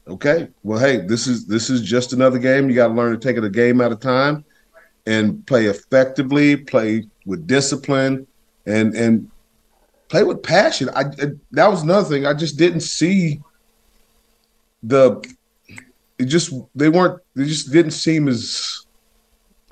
[0.08, 0.48] Okay.
[0.62, 2.68] Well, hey, this is this is just another game.
[2.68, 4.44] You got to learn to take it a game at a time,
[5.06, 8.26] and play effectively, play with discipline,
[8.66, 9.30] and and
[10.08, 10.88] play with passion.
[10.90, 12.26] I, I that was another thing.
[12.26, 13.40] I just didn't see
[14.82, 15.22] the.
[16.18, 17.20] It just they weren't.
[17.34, 18.86] They just didn't seem as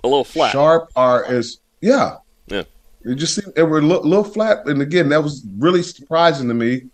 [0.02, 2.16] a little flat, sharp, or as yeah.
[2.48, 2.64] Yeah.
[3.04, 6.48] It just seemed they were a little, little flat, and again, that was really surprising
[6.48, 6.84] to me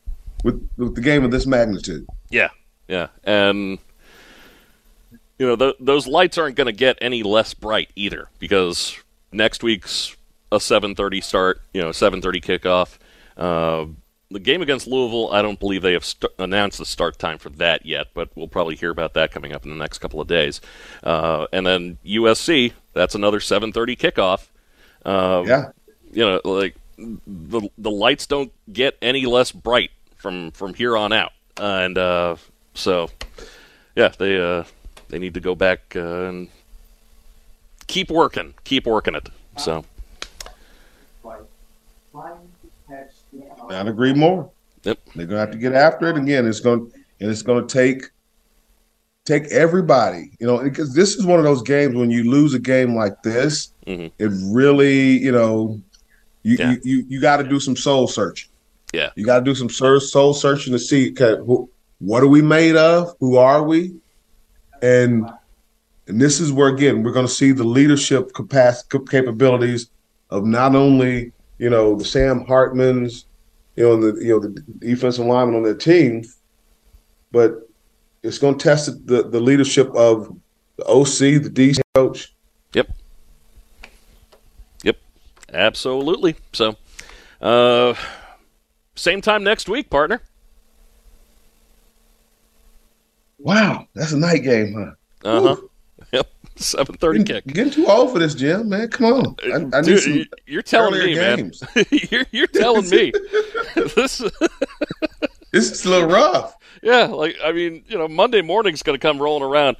[0.44, 2.06] with with the game of this magnitude.
[2.30, 2.50] Yeah,
[2.90, 3.78] yeah, and
[5.38, 8.98] you know th- those lights aren't going to get any less bright either because
[9.32, 10.16] next week's
[10.50, 11.60] a 7:30 start.
[11.72, 12.98] You know, 7:30 kickoff.
[13.36, 13.86] Uh,
[14.32, 17.50] the game against Louisville, I don't believe they have st- announced the start time for
[17.50, 20.28] that yet, but we'll probably hear about that coming up in the next couple of
[20.28, 20.60] days.
[21.02, 24.48] Uh, and then USC, that's another 7:30 kickoff.
[25.04, 25.70] Uh, yeah,
[26.12, 31.12] you know, like the the lights don't get any less bright from from here on
[31.12, 32.36] out, and uh,
[32.74, 33.10] so
[33.96, 34.64] yeah, they uh,
[35.08, 36.48] they need to go back uh, and
[37.86, 39.28] keep working, keep working it.
[39.58, 39.84] So
[43.70, 44.50] I'd agree more.
[44.84, 44.98] Yep.
[45.14, 46.46] They're gonna have to get after it again.
[46.46, 46.82] It's gonna
[47.20, 48.04] and it's gonna take
[49.24, 50.30] take everybody.
[50.40, 53.22] You know, because this is one of those games when you lose a game like
[53.22, 54.10] this, Mhm.
[54.18, 55.80] it really, you know,
[56.42, 58.48] you you, you, you got to do some soul searching.
[58.92, 59.10] Yeah.
[59.14, 61.68] You got to do some soul soul searching to see who,
[62.00, 63.14] what are we made of?
[63.20, 63.94] Who are we?
[64.82, 65.30] And
[66.08, 69.90] and this is where again we're going to see the leadership capacity capabilities
[70.30, 73.24] of not only you know the Sam Hartmans,
[73.76, 74.48] you know, and the you know the
[74.78, 76.24] defensive linemen on their team,
[77.30, 77.68] but
[78.22, 80.34] it's going to test the the leadership of
[80.76, 82.34] the OC, the DC coach.
[82.72, 82.90] Yep.
[84.84, 84.96] Yep.
[85.52, 86.36] Absolutely.
[86.52, 86.76] So,
[87.42, 87.94] uh,
[88.94, 90.22] same time next week, partner.
[93.40, 95.28] Wow, that's a night game, huh?
[95.28, 95.56] Uh huh.
[96.12, 96.28] Yep.
[96.56, 97.44] Seven thirty kick.
[97.46, 98.68] You're getting too old for this, Jim.
[98.68, 99.36] Man, come on.
[99.44, 101.38] I, I need Dude, you're telling me, man.
[101.38, 101.62] games.
[102.10, 103.12] you're you're telling me.
[103.76, 104.18] this
[105.52, 106.56] this is a little rough.
[106.82, 109.76] Yeah, like I mean, you know, Monday morning's going to come rolling around.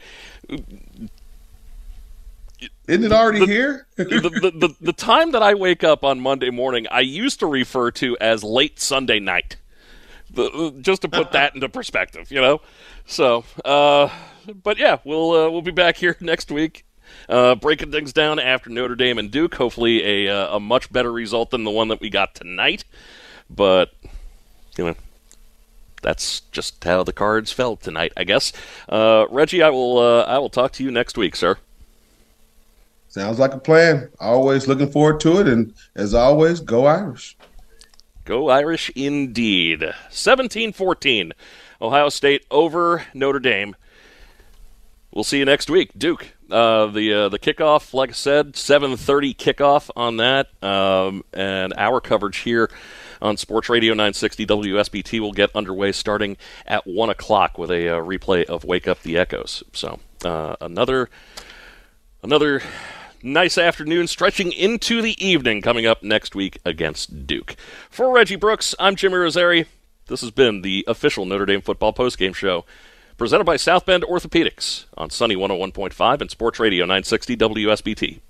[2.86, 3.86] Isn't it already here?
[3.96, 7.46] the, the, the, the time that I wake up on Monday morning, I used to
[7.46, 9.56] refer to as late Sunday night.
[10.32, 12.60] The, just to put that into perspective, you know.
[13.06, 14.08] So, uh,
[14.62, 16.84] but yeah, we'll uh, we'll be back here next week,
[17.28, 19.54] uh, breaking things down after Notre Dame and Duke.
[19.54, 22.84] Hopefully, a uh, a much better result than the one that we got tonight.
[23.48, 23.92] But
[24.76, 24.94] you know,
[26.02, 28.52] that's just how the cards fell tonight, I guess.
[28.88, 31.58] Uh, Reggie, I will uh, I will talk to you next week, sir.
[33.08, 34.08] Sounds like a plan.
[34.20, 37.36] Always looking forward to it, and as always, go Irish.
[38.24, 39.84] Go Irish indeed.
[40.10, 41.32] 17 14.
[41.82, 43.76] Ohio State over Notre Dame.
[45.12, 45.90] We'll see you next week.
[45.96, 46.34] Duke.
[46.50, 52.00] Uh, the uh, the kickoff, like I said, 7:30 kickoff on that, um, and our
[52.00, 52.68] coverage here
[53.22, 56.36] on Sports Radio 960 WSBT will get underway starting
[56.66, 59.62] at one o'clock with a uh, replay of Wake Up the Echoes.
[59.72, 61.08] So uh, another
[62.22, 62.62] another
[63.22, 67.56] nice afternoon stretching into the evening coming up next week against Duke.
[67.88, 69.66] For Reggie Brooks, I'm Jim Irizarry.
[70.06, 72.64] This has been the official Notre Dame football postgame show
[73.20, 78.20] presented by South Bend Orthopedics on Sunny 101.5 and Sports Radio 960 WSBT.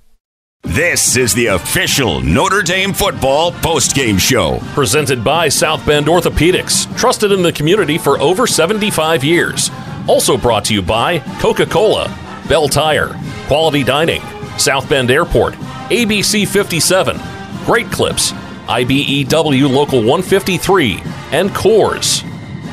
[0.65, 4.59] This is the official Notre Dame football postgame show.
[4.75, 9.71] Presented by South Bend Orthopedics, trusted in the community for over 75 years.
[10.09, 12.13] Also brought to you by Coca Cola,
[12.49, 14.23] Bell Tire, Quality Dining,
[14.61, 15.55] South Bend Airport,
[15.89, 17.19] ABC 57,
[17.65, 18.33] Great Clips,
[18.69, 21.01] IBEW Local 153,
[21.33, 22.27] and Coors.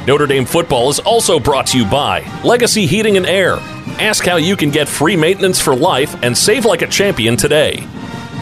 [0.06, 3.56] Notre Dame football is also brought to you by Legacy Heating and Air.
[4.00, 7.88] Ask how you can get free maintenance for life and save like a champion today.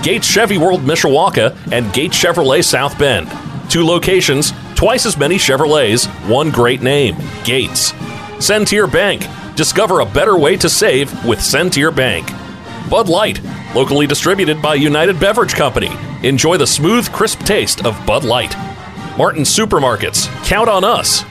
[0.01, 3.31] Gates Chevy World Mishawaka and Gates Chevrolet South Bend.
[3.69, 7.93] Two locations, twice as many Chevrolets, one great name Gates.
[8.39, 9.25] Centier Bank.
[9.55, 12.27] Discover a better way to save with Centier Bank.
[12.89, 13.41] Bud Light,
[13.73, 15.91] locally distributed by United Beverage Company.
[16.21, 18.55] Enjoy the smooth, crisp taste of Bud Light.
[19.17, 21.23] Martin Supermarkets, count on us.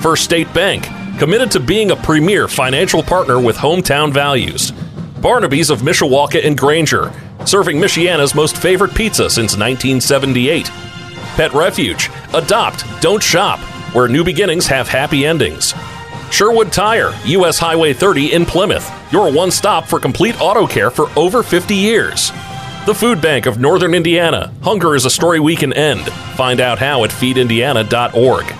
[0.00, 0.84] First State Bank,
[1.18, 4.72] committed to being a premier financial partner with hometown values.
[5.20, 7.12] Barnaby's of Mishawaka and Granger,
[7.44, 10.66] serving Michiana's most favorite pizza since 1978.
[11.36, 13.60] Pet Refuge, adopt, don't shop,
[13.94, 15.72] where new beginnings have happy endings.
[16.30, 21.08] Sherwood Tire, US Highway 30 in Plymouth, your one stop for complete auto care for
[21.16, 22.30] over 50 years.
[22.86, 24.52] The Food Bank of Northern Indiana.
[24.62, 26.02] Hunger is a story we can end.
[26.36, 28.54] Find out how at feedindiana.org.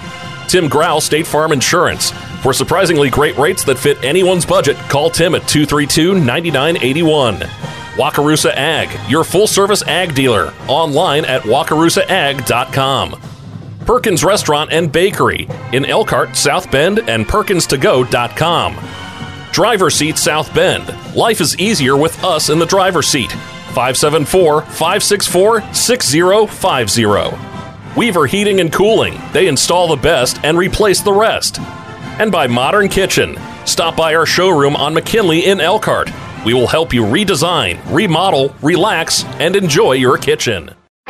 [0.48, 2.10] Tim Grau, State Farm Insurance.
[2.42, 7.36] For surprisingly great rates that fit anyone's budget, call Tim at 232 9981.
[7.96, 10.52] Wakarusa Ag, your full service ag dealer.
[10.68, 13.35] Online at wakarusaag.com.
[13.86, 18.76] Perkins Restaurant and Bakery in Elkhart, South Bend, and PerkinsToGo.com.
[19.52, 20.84] Driver Seat South Bend.
[21.14, 23.30] Life is easier with us in the driver's seat.
[23.30, 27.96] 574 564 6050.
[27.96, 29.18] Weaver Heating and Cooling.
[29.32, 31.60] They install the best and replace the rest.
[32.18, 33.36] And by Modern Kitchen.
[33.64, 36.10] Stop by our showroom on McKinley in Elkhart.
[36.44, 40.75] We will help you redesign, remodel, relax, and enjoy your kitchen.